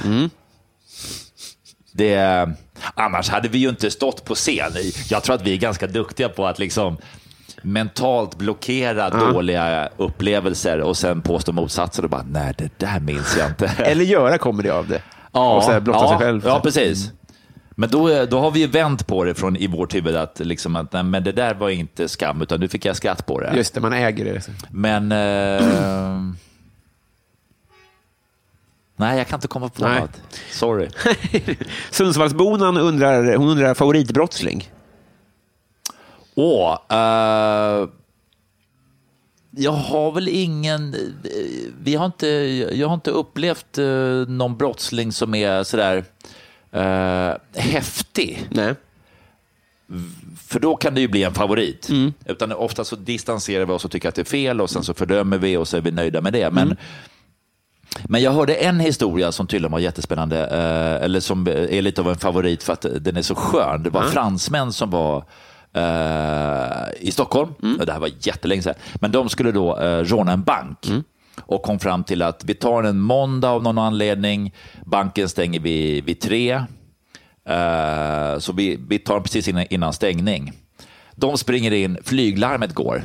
[1.93, 2.49] Det.
[2.95, 4.73] Annars hade vi ju inte stått på scen.
[5.11, 6.97] Jag tror att vi är ganska duktiga på att liksom
[7.63, 13.49] mentalt blockera dåliga upplevelser och sen påstå motsatsen och bara nej, det där minns jag
[13.49, 13.67] inte.
[13.79, 15.03] Eller göra comedy av det?
[15.31, 16.43] och så blotta ja, sig själv?
[16.47, 17.11] Ja, precis.
[17.71, 20.77] Men då, då har vi ju vänt på det från, i vårt huvud att, liksom
[20.77, 23.53] att nej, men det där var inte skam, utan nu fick jag skratt på det.
[23.57, 24.49] Just det, man äger det.
[24.71, 25.13] Men...
[25.13, 25.63] Eh,
[28.97, 30.01] nej, jag kan inte komma på Nej.
[30.01, 30.21] något.
[30.51, 30.89] Sorry.
[31.91, 34.71] Sundsvallsbonan undrar, hon undrar favoritbrottsling.
[36.35, 37.89] Åh, eh,
[39.57, 40.95] jag har väl ingen...
[40.95, 41.01] eh,
[41.83, 42.27] Vi har inte,
[42.73, 43.87] jag har inte upplevt eh,
[44.29, 46.05] någon brottsling som är sådär
[46.71, 47.33] eh,
[47.63, 48.47] häftig.
[48.51, 48.75] Nej.
[50.47, 51.89] För då kan det ju bli en favorit.
[52.27, 54.95] Utan ofta så distanserar vi oss och tycker att det är fel och sen så
[54.95, 56.51] fördömer vi och så är vi nöjda med det.
[56.51, 56.77] Men,
[58.05, 62.09] men jag hörde en historia som tydligen var jättespännande, eh, eller som är lite av
[62.09, 63.83] en favorit för att den är så skön.
[63.83, 65.25] Det var fransmän som var
[65.73, 70.33] eh, i Stockholm, och det här var jättelänge sedan, men de skulle då eh, råna
[70.33, 70.79] en bank.
[71.41, 74.55] Och kom fram till att vi tar en måndag av någon anledning,
[74.87, 76.53] banken stänger vid, vid tre.
[77.49, 80.53] Eh, så vi, vi tar den precis innan, innan stängning.
[81.17, 83.03] De springer in, flyglarmet går.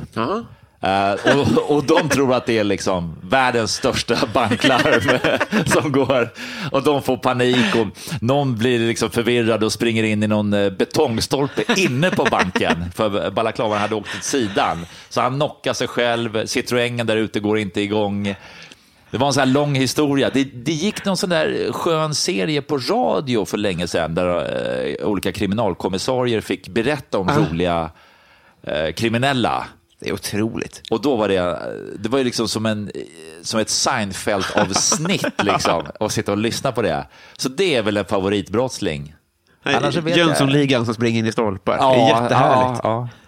[0.80, 5.18] Eh, och, och de tror att det är liksom världens största banklarm
[5.66, 6.28] som går.
[6.72, 7.86] Och de får panik och
[8.20, 12.84] någon blir liksom förvirrad och springer in i någon eh, betongstolpe inne på banken.
[12.94, 14.86] För balaklavan hade åkt åt sidan.
[15.08, 18.34] Så han knockar sig själv, Citroengen där ute går inte igång.
[19.10, 20.30] Det var en sån här lång historia.
[20.30, 24.28] Det, det gick någon sån där skön serie på radio för länge sedan där
[25.00, 27.90] eh, olika kriminalkommissarier fick berätta om roliga
[28.62, 29.66] eh, kriminella
[30.00, 30.82] Det är otroligt.
[30.90, 31.58] Och då var det,
[31.98, 32.90] det var ju liksom som, en,
[33.42, 37.06] som ett Seinfeld-avsnitt liksom, att sitta och lyssna på det.
[37.36, 39.14] Så det är väl en favoritbrottsling.
[40.16, 41.76] Jönssonligan som springer in i stolpar.
[41.78, 42.80] det är jättehärligt.
[42.84, 43.08] Ja,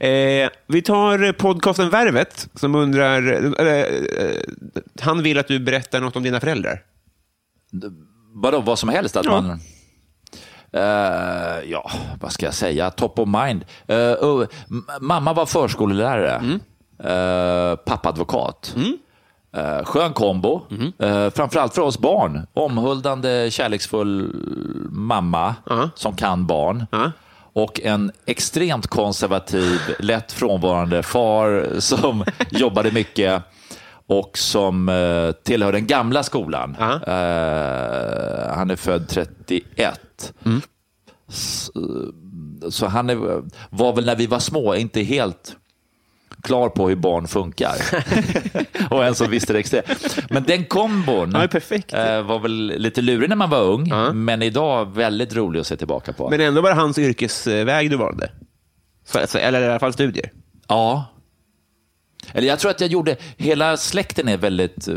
[0.00, 4.40] Eh, vi tar podcasten Värvet som undrar, eh, eh,
[5.00, 6.82] han vill att du berättar något om dina föräldrar.
[8.34, 9.16] Vadå, vad som helst?
[9.16, 9.40] Att Ja.
[9.40, 9.60] man...
[10.72, 11.90] Eh, ja,
[12.20, 12.90] vad ska jag säga?
[12.90, 13.64] Top of mind.
[13.86, 16.30] Eh, oh, m- mamma var förskolelärare.
[16.34, 16.60] Mm.
[17.04, 18.74] Uh, pappa advokat.
[19.56, 20.60] Eh, skön kombo.
[20.70, 20.92] Mm.
[21.14, 22.46] Uh, framförallt för oss barn.
[22.54, 24.32] Omhuldande, kärleksfull
[24.90, 25.90] mamma Ja.
[25.94, 26.86] som kan barn.
[26.92, 27.10] Ja.
[27.52, 33.42] Och en extremt konservativ, lätt frånvarande far som jobbade mycket
[34.08, 36.76] och som uh, tillhör den gamla skolan.
[36.78, 36.92] Ja.
[36.94, 40.32] Eh, han är född 31.
[41.28, 41.70] S-
[42.70, 45.56] Så han är, var väl när vi var små inte helt
[46.42, 47.74] klar på hur barn funkar.
[48.90, 50.16] och en som visste det extremt.
[50.30, 51.92] Men den kombon Ja, perfekt.
[51.94, 54.12] eh, var väl lite lurig när man var ung, Ja.
[54.12, 56.30] men idag väldigt rolig att se tillbaka på.
[56.30, 58.30] Men ändå var det hans yrkesväg du valde.
[59.04, 60.32] Så, eller i alla fall studier.
[60.68, 61.04] Ja.
[62.36, 64.94] Eller jag tror att jag gjorde, hela släkten är väldigt, eh,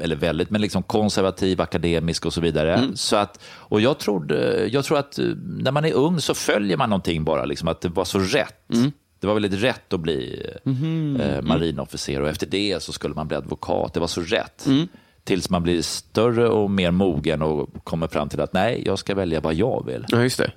[0.00, 2.74] eller väldigt, men liksom konservativ, akademisk och så vidare.
[2.74, 2.96] Mm.
[2.96, 6.76] Så att, och jag, trodde, jag tror att eh, när man är ung så följer
[6.76, 8.70] man någonting bara, liksom, att det var så rätt.
[8.74, 8.92] Mm.
[9.20, 11.20] Det var väldigt rätt att bli Mhm.
[11.20, 13.94] eh, marinofficer och efter det så skulle man bli advokat.
[13.94, 14.66] Det var så rätt.
[14.66, 14.88] Mm.
[15.24, 19.14] Tills man blir större och mer mogen och kommer fram till att nej, jag ska
[19.14, 20.06] välja vad jag vill.
[20.08, 20.52] Ja, just det.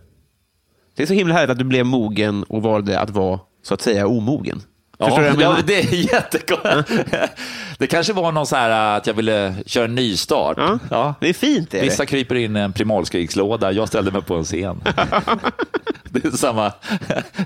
[0.95, 3.81] Det är så himla härligt att du blev mogen och valde att vara, så att
[3.81, 4.61] säga, omogen.
[4.99, 6.87] Förstår du vad jag ja, det är jättegott.
[7.77, 10.57] Det kanske var någon så här att jag ville köra en nystart.
[10.57, 11.15] Ja, Ja.
[11.21, 11.73] Det är fint.
[11.73, 12.07] Är Vissa det.
[12.07, 14.81] kryper in i en primalskrickslåda, jag ställde mig på en scen.
[16.03, 16.71] Det är samma,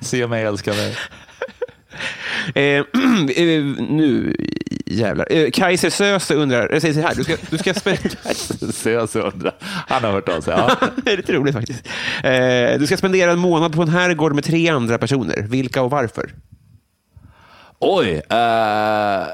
[0.02, 0.95] se mig, älska mig.
[2.56, 2.64] Eh,
[3.36, 4.36] eh, nu,
[4.86, 5.28] jävlar.
[5.30, 7.58] Eh, Kaiser Söze undrar, jag säger så här, du ska, du
[8.74, 9.56] ska jag så undrar.
[9.88, 10.54] Han har hört av sig.
[10.58, 10.76] Ja.
[11.04, 11.88] det är lite roligt faktiskt.
[12.24, 15.45] Eh, du ska spendera en månad på en herrgård med tre andra personer.
[15.50, 16.30] Vilka och varför?
[17.80, 18.21] Oj.
[18.30, 19.27] eh,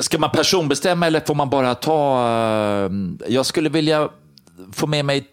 [0.00, 2.28] ska man personbestämma eller får man bara ta...
[2.28, 2.90] eh,
[3.28, 4.08] jag skulle vilja
[4.72, 5.26] få med mig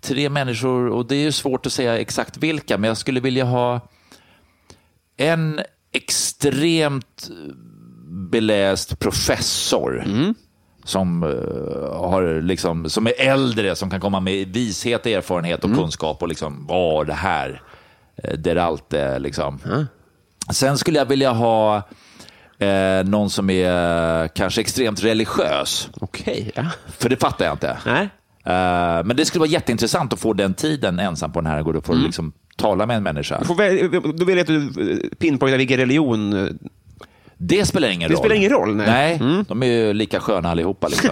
[0.00, 3.44] tre människor och det är ju svårt att säga exakt vilka, men jag skulle vilja
[3.44, 3.80] ha
[5.16, 5.60] en
[5.92, 7.30] extremt
[8.30, 10.04] beläst professor
[10.84, 16.22] som, eh, har liksom, som är äldre, som kan komma med vishet, erfarenhet och kunskap
[16.22, 17.62] och liksom, åh, det här,
[18.16, 19.58] eh, det är allt det liksom.
[20.52, 21.76] Sen skulle jag vilja ha
[22.58, 26.64] eh, någon som är eh, kanske extremt religiös, Okej, ja.
[26.98, 27.76] för det fattar jag inte.
[27.86, 28.02] Nej.
[28.44, 31.78] Eh, men det skulle vara jätteintressant att få den tiden ensam på den här gården
[31.78, 33.38] och få liksom tala med en människa.
[33.38, 34.46] Du får väl, då vill jag att
[34.76, 36.32] du eh, pinpointar vilken religion...
[36.46, 36.52] eh,
[37.36, 38.20] Det spelar ingen Det roll.
[38.20, 39.14] spelar ingen roll, nej.
[39.14, 39.34] Mm.
[39.36, 40.88] Nej, de är ju lika sköna allihopa.
[40.88, 41.10] Liksom.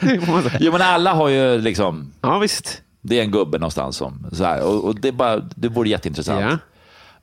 [0.60, 2.82] jo, men alla har ju liksom, Ja, visst.
[3.02, 5.88] det är en gubbe någonstans som, så här, och, och det, är bara, det vore
[5.88, 6.40] jätteintressant.
[6.40, 6.58] Ja.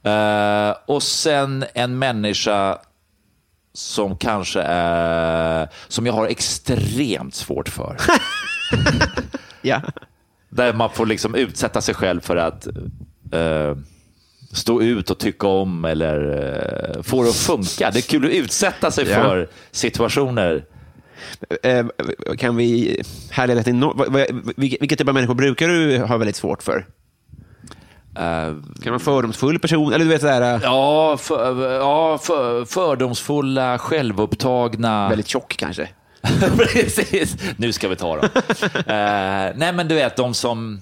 [0.03, 2.77] Eh, och sen en människa
[3.73, 7.97] som kanske är, som jag har extremt svårt för.
[9.65, 9.81] Ja.
[10.49, 12.67] Där man får liksom utsätta sig själv för att
[13.31, 13.77] eh,
[14.51, 16.17] stå ut och tycka om eller
[16.97, 17.91] uh, få det att funka.
[17.91, 19.15] Det är kul att utsätta sig Ja.
[19.15, 20.65] för situationer.
[21.63, 21.85] Eh,
[22.37, 23.01] kan vi
[23.31, 24.05] härleda till no,
[24.57, 26.85] vilka typ av människor brukar du ha väldigt svårt för?
[28.15, 29.93] Eh, Kan man vara fördomsfull person?
[29.93, 35.09] Eller du vet sådär, ja, för, ja för, fördomsfulla, självupptagna.
[35.09, 35.89] väldigt tjock kanske?
[36.57, 38.29] Precis, nu ska vi ta dem.
[38.75, 40.81] Eh, nej, men du vet, de som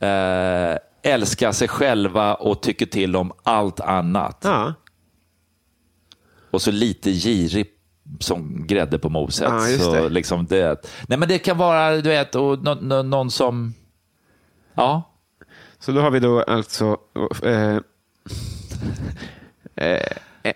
[0.00, 0.76] eh,
[1.12, 4.40] älskar sig själva och tycker till om allt annat.
[4.44, 4.74] Ja.
[6.50, 7.66] Och så lite girig
[8.20, 9.48] som grädde på moset.
[9.50, 10.08] Ja, just så det.
[10.08, 10.86] Liksom det.
[11.08, 13.74] Nej, men det kan vara, du vet, och nå, nå, någon som...
[14.74, 15.02] Ja,
[15.84, 16.96] Så då har vi då alltså
[17.42, 17.76] eh,
[19.76, 20.02] eh,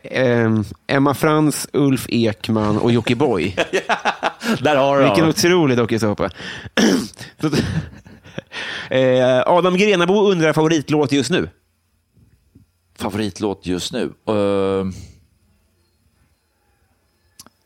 [0.03, 3.57] eh, Emma Frans, Ulf Ekman och Jockiboi.
[4.61, 6.31] där har du Vilken otrolig dokusåpa.
[7.41, 7.51] Så-
[8.95, 11.51] eh, Adam Grenabo undrar favoritlåt just nu.
[12.99, 14.13] Favoritlåt just nu?
[14.27, 14.85] Eh,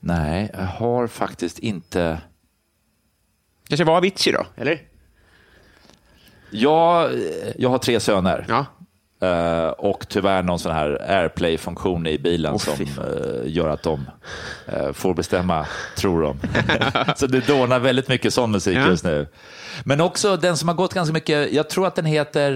[0.00, 2.20] nej, jag har faktiskt inte...
[3.68, 4.91] Kanske var Avicii då, eller?
[6.52, 7.10] Jag,
[7.58, 8.46] jag har tre söner.
[8.48, 8.66] Ja.
[9.28, 12.86] Eh, och tyvärr någon sån här airplay-funktion i bilen Åh, som eh,
[13.44, 14.04] gör att de
[14.66, 16.38] eh, får bestämma, tror de.
[17.16, 18.88] så det dånar väldigt mycket sån musik Ja.
[18.88, 19.26] just nu.
[19.84, 22.52] Men också den som har gått ganska mycket, jag tror att den heter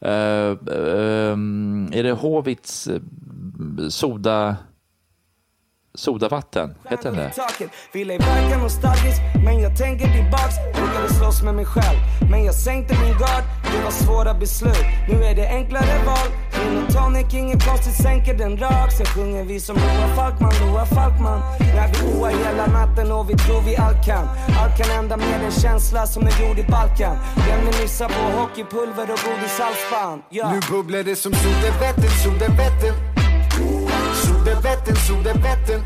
[0.00, 3.00] ehm, är det Håvits eh,
[3.88, 4.56] soda...
[5.98, 6.74] Sodavatten?
[6.88, 7.30] Heter den det?
[7.30, 7.70] Taket.
[7.92, 10.54] Vill ej verka nostalgisk, men jag tänker tillbaks.
[10.74, 11.98] Brukade slåss med mig själv,
[12.30, 13.44] men jag sänkte min gard.
[13.72, 16.28] Det var svåra beslut, nu är det enklare val.
[16.52, 18.92] Gin och tonic, inget konstigt, sänker den rak.
[18.92, 21.40] Sen sjunger vi som Loa Falkman, Loa Falkman.
[21.60, 24.28] När vi oar hela natten och vi tror vi allt kan.
[24.60, 27.16] Allt kan hända med en känsla som är gjord i Balkan.
[27.48, 30.22] Reminiscer på hockeypulver och godishalsband.
[30.30, 30.52] Ja.
[30.52, 33.13] Nu bubblar det som Sodevetten, Sodevetten.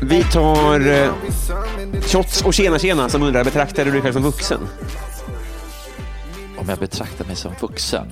[0.01, 1.11] Vi tar eh,
[2.01, 4.59] Shots och tjena tjena som undrar, betraktar du dig själv som vuxen?
[6.57, 8.07] Om jag betraktar mig som vuxen?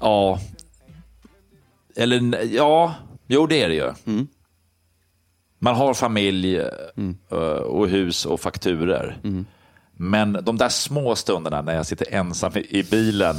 [0.00, 0.40] Ja.
[1.96, 2.94] Eller ja,
[3.26, 3.92] jo det är det ju.
[5.58, 9.18] Man har familj eh, och hus och fakturer.
[10.02, 13.36] Men de där små stunderna när jag sitter ensam i bilen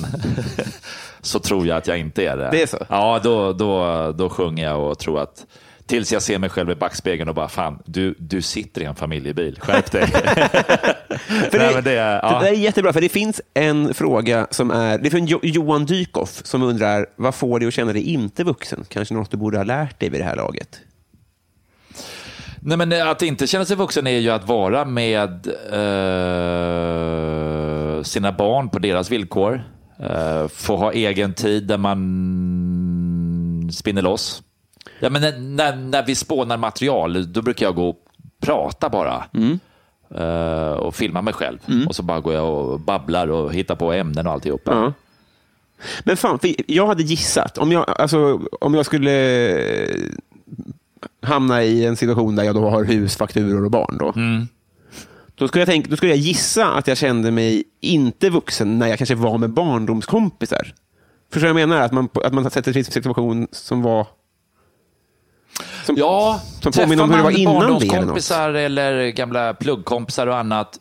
[1.22, 2.49] så tror jag att jag inte är det.
[2.51, 2.78] Det är så?
[2.89, 5.45] Ja, då, då, då sjunger jag och tror att
[5.86, 8.95] Tills jag ser mig själv i backspegeln och bara, fan, du, du sitter i en
[8.95, 10.07] familjebil, skärp dig.
[11.51, 12.39] För Nej, det, men det är- ja.
[12.41, 14.97] det är jättebra, för det finns en fråga som är...
[14.97, 18.43] Det är från jo, Johan Dykhoff som undrar, vad får dig att känna dig inte
[18.43, 18.86] vuxen?
[18.88, 20.80] Kanske något du borde ha lärt dig vid det här laget?
[22.64, 25.74] Nej, men att inte känna sig vuxen är ju att vara med eh,
[28.03, 29.64] sina barn på deras villkor.
[29.99, 34.43] Eh, få ha egen tid där man spinner loss.
[34.99, 37.97] Ja, men när, när, vi spånar material, då brukar jag gå och
[38.41, 39.26] prata bara.
[40.16, 41.59] Eh, och filma mig själv.
[41.88, 44.72] Och så bara går jag och babblar och hittar på ämnen och alltihopa.
[44.72, 44.93] Ja.
[46.03, 49.49] Men fan, jag hade gissat, om jag, alltså, om jag skulle
[49.84, 49.95] eh,
[51.22, 54.14] hamna i en situation där jag då har hus, fakturor och barn, då,
[55.36, 58.88] då, skulle jag tänka, då skulle jag gissa att jag kände mig inte vuxen när
[58.88, 60.74] jag kanske var med barndomskompisar.
[61.34, 61.84] Förstår du vad jag menar?
[61.86, 64.08] Att man, att man sätter sig i en situation som var...
[65.86, 70.38] Som, Ja, Som påminner om hur det var innan eller barndomskompisar eller gamla pluggkompisar och
[70.38, 70.80] annat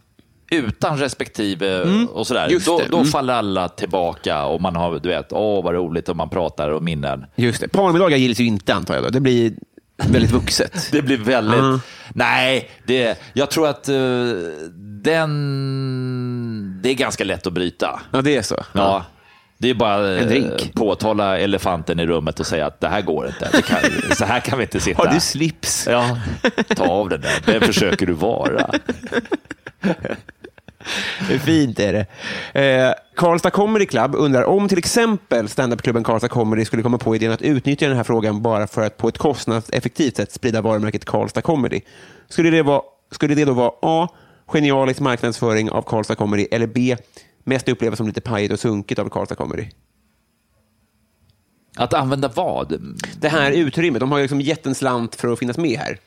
[0.53, 2.61] utan respektive och sådär, Mm.
[2.66, 3.09] då, då Mm.
[3.09, 6.83] faller alla tillbaka och man har, du vet, åh vad roligt och man pratar och
[6.83, 7.25] minnen.
[7.37, 7.68] Just det.
[7.68, 9.05] Parmiddagar gills ju inte, antar jag.
[9.05, 9.09] Då.
[9.11, 9.55] Det blir
[10.09, 10.88] väldigt vuxet.
[10.92, 11.59] Det blir väldigt...
[11.59, 11.80] Ja.
[12.14, 13.94] Nej, det, jag tror att eh,
[15.03, 16.80] den...
[16.82, 18.01] Det är ganska lätt att bryta.
[18.12, 18.64] Ja, det är så.
[18.72, 19.05] Ja.
[19.59, 23.26] Det är bara En eh, påtala elefanten i rummet och säga att det här går
[23.26, 23.48] inte.
[23.53, 23.78] Det kan,
[24.16, 25.03] så här kan vi inte sitta.
[25.03, 25.86] Har du slips?
[25.90, 26.18] Ja,
[26.76, 27.42] ta av den där.
[27.46, 28.70] Vem försöker du vara?
[31.31, 32.07] Är fint är det.
[32.61, 37.33] Eh, Karlstad Comedy Club undrar om till exempel standupklubben Karlstad Comedy skulle komma på idén
[37.33, 41.43] att utnyttja den här frågan bara för att på ett kostnadseffektivt sätt sprida varumärket Karlstad
[41.43, 41.81] Comedy.
[42.28, 44.09] Skulle det, vara, skulle det då vara A.
[44.47, 46.97] Genialisk marknadsföring av Karlstad Comedy eller B.
[47.45, 49.66] Mest upplevas som lite pajigt och sunkigt av Karlstad Comedy?
[51.76, 52.97] Att använda vad?
[53.20, 55.99] Det här utrymmet, de har ju liksom gett en slant för att finnas med här.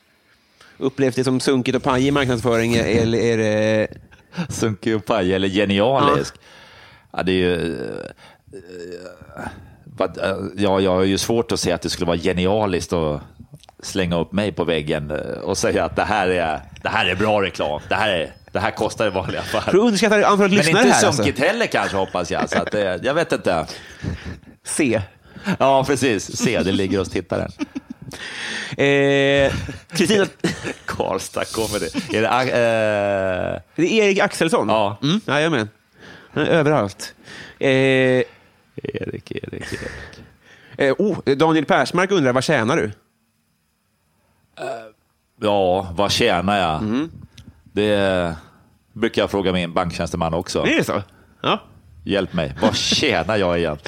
[0.78, 3.88] Upplevs det som sunkigt och pajig marknadsföring eller är det...
[4.48, 6.34] Sunkig och paj eller genialisk?
[7.12, 7.22] Ja.
[7.22, 7.76] det är ju...
[7.82, 9.44] eh,
[10.00, 13.20] eh, Ja, jag har ju svårt att säga att det skulle vara genialiskt att
[13.82, 17.14] slänga upp mig på väggen eh, och säga att det här är, det här är
[17.14, 17.80] bra reklam.
[17.88, 19.62] Det här, är, det här kostar i vanliga fall.
[19.62, 21.06] För att underskatta antalet Men lyssnare inte här.
[21.06, 21.22] Alltså.
[21.22, 22.50] sunkigt heller kanske hoppas jag.
[22.50, 23.66] Så att det, jag vet inte.
[24.64, 25.02] C.
[25.58, 26.36] Ja, precis.
[26.36, 27.50] Se, det ligger hos tittaren.
[28.76, 29.52] Eh,
[29.90, 30.26] Kristina...
[30.86, 31.44] Karlstad
[31.78, 32.16] det.
[32.18, 34.68] Är det eh, Det är Erik Axelsson?
[34.68, 34.96] Ja.
[35.02, 35.68] Mm, jajamän.
[36.32, 37.14] Han är överallt.
[37.58, 37.70] Eh,
[38.76, 40.20] Erik, Erik, Erik.
[40.76, 42.92] eh, oh, Daniel Persmark undrar, vad tjänar du?
[45.40, 46.82] Ja, vad tjänar jag?
[46.82, 47.10] Mm.
[47.72, 48.34] Det
[48.92, 50.62] brukar jag fråga min banktjänsteman också.
[50.62, 51.02] Är det så?
[51.42, 51.62] Ja.
[52.04, 53.78] Hjälp mig, vad tjänar jag igen?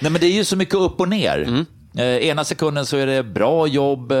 [0.00, 1.38] Nej, men det är ju så mycket upp och ner.
[1.38, 1.66] Mm.
[1.98, 4.18] Eh, ena sekunden så är det bra jobb eh,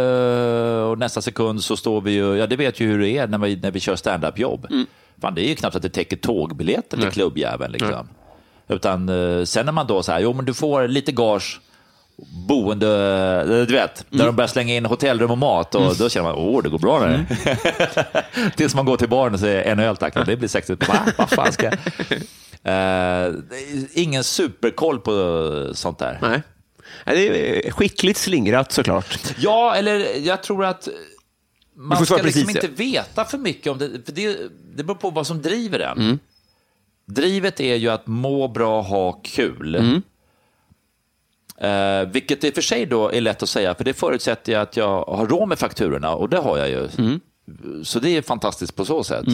[0.90, 3.38] och nästa sekund så står vi ju, ja det vet ju hur det är när
[3.38, 4.66] vi, när vi kör stand-up-jobb.
[4.70, 4.86] Mm.
[5.20, 7.72] Fan, det är ju knappt att det täcker tågbiljetten till klubbjäveln.
[7.72, 8.08] Liksom.
[8.68, 11.60] Utan eh, sen när man då så här, jo men du får lite gage,
[12.48, 14.18] boende, du vet, Mm.
[14.18, 16.78] när de börjar slänga in hotellrum och mat och då känner man, åh det går
[16.78, 17.14] bra nu.
[17.14, 17.26] Mm.
[18.56, 20.98] Tills man går till baren och säger en öl tack, det blir 60, va?
[21.18, 21.74] Vad fan ska jag?
[22.62, 23.42] Är
[23.94, 26.18] ingen superkoll på sånt där.
[26.22, 26.42] Nej.
[27.14, 29.18] Det är skickligt slingrat såklart.
[29.38, 30.88] Ja, eller jag tror att
[31.74, 33.90] man ska liksom inte veta för mycket om det.
[34.04, 34.38] För det,
[34.76, 35.98] det beror på vad som driver den.
[35.98, 36.18] Mm.
[37.06, 39.74] Drivet är ju att må bra, ha kul.
[39.74, 40.02] Mm.
[41.58, 44.62] Eh, vilket i och för sig då är lätt att säga, för det förutsätter jag
[44.62, 46.88] att jag har råd med fakturorna och det har jag ju.
[46.98, 47.20] Mm.
[47.84, 49.26] Så det är fantastiskt på så sätt.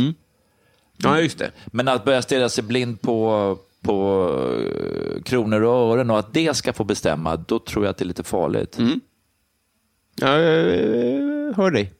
[0.97, 1.51] Ja, just det.
[1.67, 4.29] Men att börja stirra sig blind på på
[4.59, 8.05] eh, kronor och ören och att det ska få bestämma, då tror jag att det
[8.05, 8.79] är lite farligt.
[10.15, 11.93] Ja, jag eh, hör dig.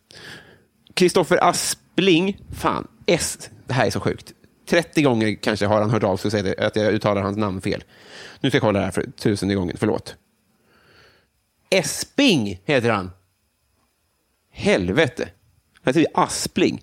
[0.95, 4.33] Kristoffer Aspling, fan, S, det här är så sjukt.
[4.69, 7.61] 30 gånger kanske har han hört av sig och sagt att jag uttalar hans namn
[7.61, 7.85] fel.
[8.41, 10.17] Nu ska jag kolla det här för tusende gången, förlåt.
[11.71, 13.11] Esping heter han.
[14.51, 15.29] Helvete.
[15.83, 16.83] Jag säger Aspling.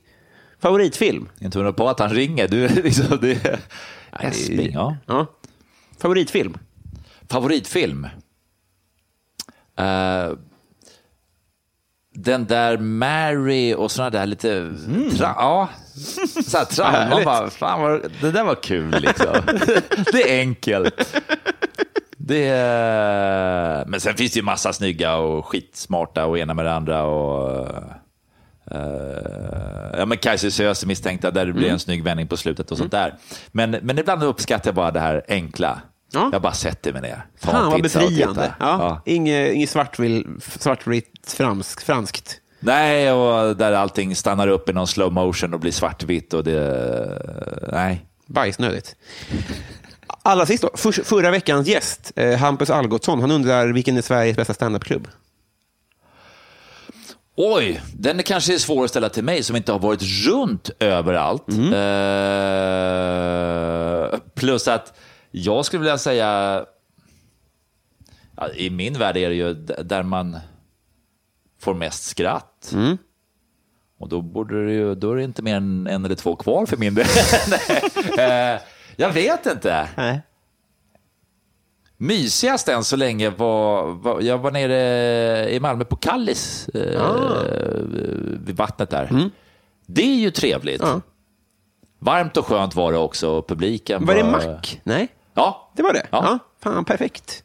[0.59, 1.30] Favoritfilm?
[1.39, 2.47] Inte undra på att han ringer.
[2.47, 3.59] Du, liksom, det,
[4.11, 4.72] Esping.
[4.73, 4.98] ja.
[5.06, 5.26] Ja.
[6.02, 6.57] Favoritfilm?
[7.30, 8.07] Favoritfilm?
[9.77, 10.30] Eh,
[12.14, 14.72] den där Mary och sådana där lite...
[15.18, 15.69] Tra, ja,
[16.69, 16.91] så här.
[16.91, 17.26] Man Härligt.
[17.26, 19.36] bara, fan vad, det där var kul liksom.
[20.11, 21.22] det är enkelt.
[22.18, 26.73] Det är, men sen finns det ju massa snygga och skitsmarta och ena med det
[26.73, 27.03] andra.
[27.03, 27.68] Och,
[29.98, 32.91] ja, men Kajsa Söze misstänkta där det blir en snygg vändning på slutet och sånt
[32.91, 33.16] där.
[33.52, 35.82] Men, men ibland uppskattar jag bara det här enkla.
[36.12, 36.30] Ja.
[36.32, 37.26] Jag bara sätter mig ner.
[37.41, 38.54] Fan vad befriande.
[38.60, 38.66] Ja.
[38.66, 39.02] Ja.
[39.06, 40.28] Inget, inget svartvitt,
[40.60, 42.41] svartvitt fransk, franskt.
[42.60, 47.70] Nej, och där allting stannar upp i någon slow motion och blir svartvitt och det...
[47.72, 48.06] Nej.
[48.26, 48.96] Bajsnödigt.
[50.24, 54.38] Allra sist då, för, förra veckans gäst, eh, Hampus Algotsson, han undrar vilken är Sveriges
[54.38, 55.08] bästa standupklubb?
[57.41, 60.70] Oj, den är kanske är svår att ställa till mig som inte har varit runt
[60.80, 61.49] överallt.
[61.49, 61.56] Eh,
[64.34, 64.99] plus att
[65.32, 66.66] jag skulle vilja säga,
[68.36, 69.53] ja, i min värld är det ju
[69.84, 70.38] där man
[71.61, 72.74] får mest skratt.
[73.99, 76.66] Och då, borde det ju, då är det inte mer än en eller två kvar
[76.66, 77.06] för min del.
[78.20, 78.60] Eh,
[78.95, 79.90] jag vet inte.
[79.98, 80.22] Nej.
[82.01, 87.01] Mysigast än så länge var, var jag var nere i Malmö på Kallis, eh,
[88.45, 89.30] vid vattnet där.
[89.85, 90.81] Det är ju trevligt.
[90.81, 91.01] Ja.
[91.99, 93.41] Varmt och skönt var det också.
[93.41, 94.59] Publiken Var det Mac?
[94.84, 96.07] Nej, Ja, det var det?
[96.11, 96.39] Ja.
[96.63, 97.43] Fan, perfekt.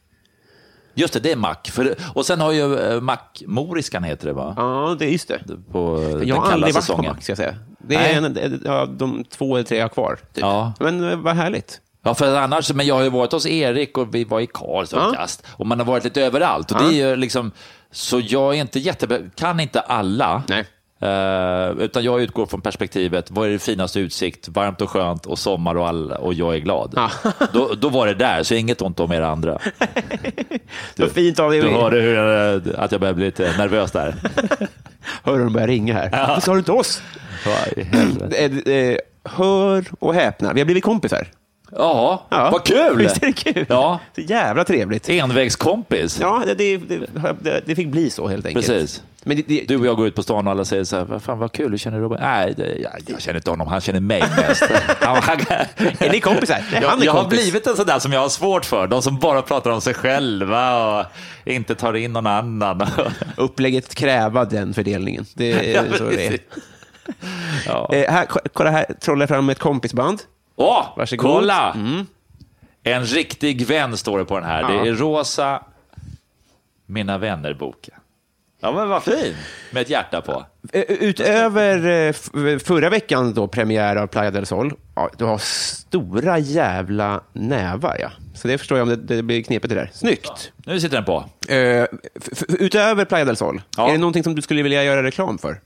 [0.95, 1.55] just det, det är Mac.
[1.65, 4.55] För, och sen har ju eh, Mac Moriskan heter det va?
[4.57, 5.41] Ja, det är just det.
[5.73, 7.05] På Jag har aldrig varit säsongen.
[7.05, 7.55] på Mac, ska jag säga.
[7.79, 8.15] Det Nej.
[8.15, 10.17] är en, ja, de två eller tre jag har kvar.
[10.33, 10.43] Typ.
[10.43, 10.73] Ja.
[10.81, 11.81] Men eh, vad härligt.
[12.05, 15.07] Ja, för annars, men jag har ju varit hos Erik och vi var i Karlstad
[15.09, 15.27] och Ja.
[15.53, 16.73] Och man har varit lite överallt.
[16.73, 17.51] Och det är liksom,
[17.93, 20.43] så jag är inte jätte, kan inte alla.
[20.49, 20.65] Nej.
[21.01, 25.39] Eh, utan jag utgår från perspektivet, vad är det finaste utsikt, varmt och skönt och
[25.39, 26.93] sommar och, all, och jag är glad.
[26.97, 27.11] Ja.
[27.53, 29.59] Då, då var det där, så inget ont om er andra.
[30.97, 31.61] Så fint av dig.
[31.61, 34.15] Du hörde hur, jag- att jag började bli lite nervös där.
[35.25, 36.11] Hör de börjar ringa här.
[36.29, 37.03] Varför sa du inte oss?
[38.35, 41.27] Eh, eh, Hör och häpna, vi har blivit kompisar.
[41.77, 42.51] Ja, Ja.
[42.51, 42.97] vad kul!
[42.99, 43.67] Visst är det kul?
[43.69, 45.09] Ja, Så jävla trevligt.
[45.09, 46.19] envägskompis.
[46.21, 46.77] Ja, det, det,
[47.41, 48.67] det, det fick bli så helt enkelt.
[48.67, 49.03] Precis.
[49.27, 51.05] Men det, det, Du och jag går ut på stan och alla säger så här,
[51.05, 52.19] vad fan vad kul, hur känner du Robin?
[52.21, 54.63] Nej, det, jag, jag känner inte honom, han känner mig mest.
[55.01, 55.39] Han- han-
[55.99, 56.59] är ni kompisar?
[56.73, 58.87] Nej, jag han är jag har blivit en sån där som jag har svårt för,
[58.87, 61.07] de som bara pratar om sig själva och
[61.45, 62.87] inte tar in någon annan.
[63.37, 65.25] Upplägget kräva den fördelningen.
[65.35, 66.39] Det är så det är.
[67.67, 67.91] Ja.
[67.93, 70.21] Eh, här, ko- kolla här, trollar fram ett kompisband.
[70.57, 71.27] Åh, Varsågod.
[71.35, 71.77] kolla!
[72.83, 74.63] En riktig vän står det på den här.
[74.63, 74.69] Ja.
[74.69, 75.63] Det är rosa
[76.87, 77.95] Mina vänner-boken.
[78.61, 79.35] Ja, men vad fin!
[79.73, 80.45] Med ett hjärta på.
[80.73, 86.39] Eh, Utöver eh, förra veckan då premiär av Playa del Sol, ja, du har stora
[86.39, 87.97] jävla nävar.
[88.01, 88.11] Ja.
[88.35, 89.91] Så det förstår jag om det, det blir knepigt det där.
[89.93, 90.53] Snyggt!
[90.57, 91.25] Nu sitter den på.
[91.49, 91.83] Eh,
[92.33, 93.89] f- utöver Playa del Sol, Ja.
[93.89, 95.61] är det någonting som du skulle vilja göra reklam för?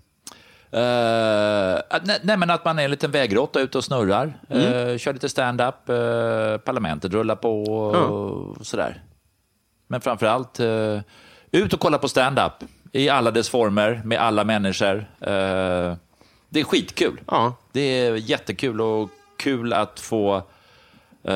[0.75, 4.39] Uh, nej, nej, men att man är en liten vägråtta ute och snurrar.
[4.49, 9.03] Eh, kör lite stand-up, eh, parlamentet rullar på och sådär.
[9.87, 11.01] Men framför allt uh,
[11.51, 12.53] ut och kolla på stand-up
[12.93, 15.07] i alla dess former, med alla människor.
[16.49, 17.21] Det är skitkul.
[17.27, 17.55] Ja.
[17.73, 20.43] Det är jättekul och kul att få
[21.25, 21.33] eh,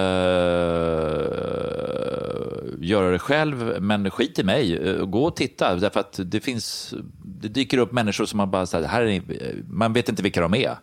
[2.80, 4.88] göra det själv, men skit i mig.
[4.88, 6.94] Eh, Gå och titta, därför att det finns,
[7.24, 9.22] det dyker upp människor som man bara, så här, här är,
[9.68, 10.76] man vet inte vilka de är.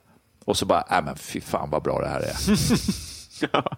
[0.45, 2.35] Och så bara, äh, men fy fan vad bra det här är.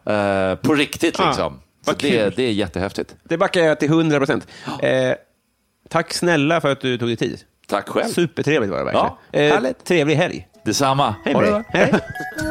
[0.06, 1.60] Eh, på riktigt liksom.
[1.86, 3.16] Vad det, det är jättehäftigt.
[3.24, 4.48] Det backar jag till 100 procent.
[4.82, 5.14] Eh,
[5.90, 7.42] tack snälla för att du tog dig tid.
[7.68, 8.12] Tack själv.
[8.14, 9.10] Supertrevligt var det verkligen.
[9.52, 10.48] Ja, eh, trevlig helg.
[10.66, 11.16] Detsamma.
[11.26, 11.92] Hej med dig.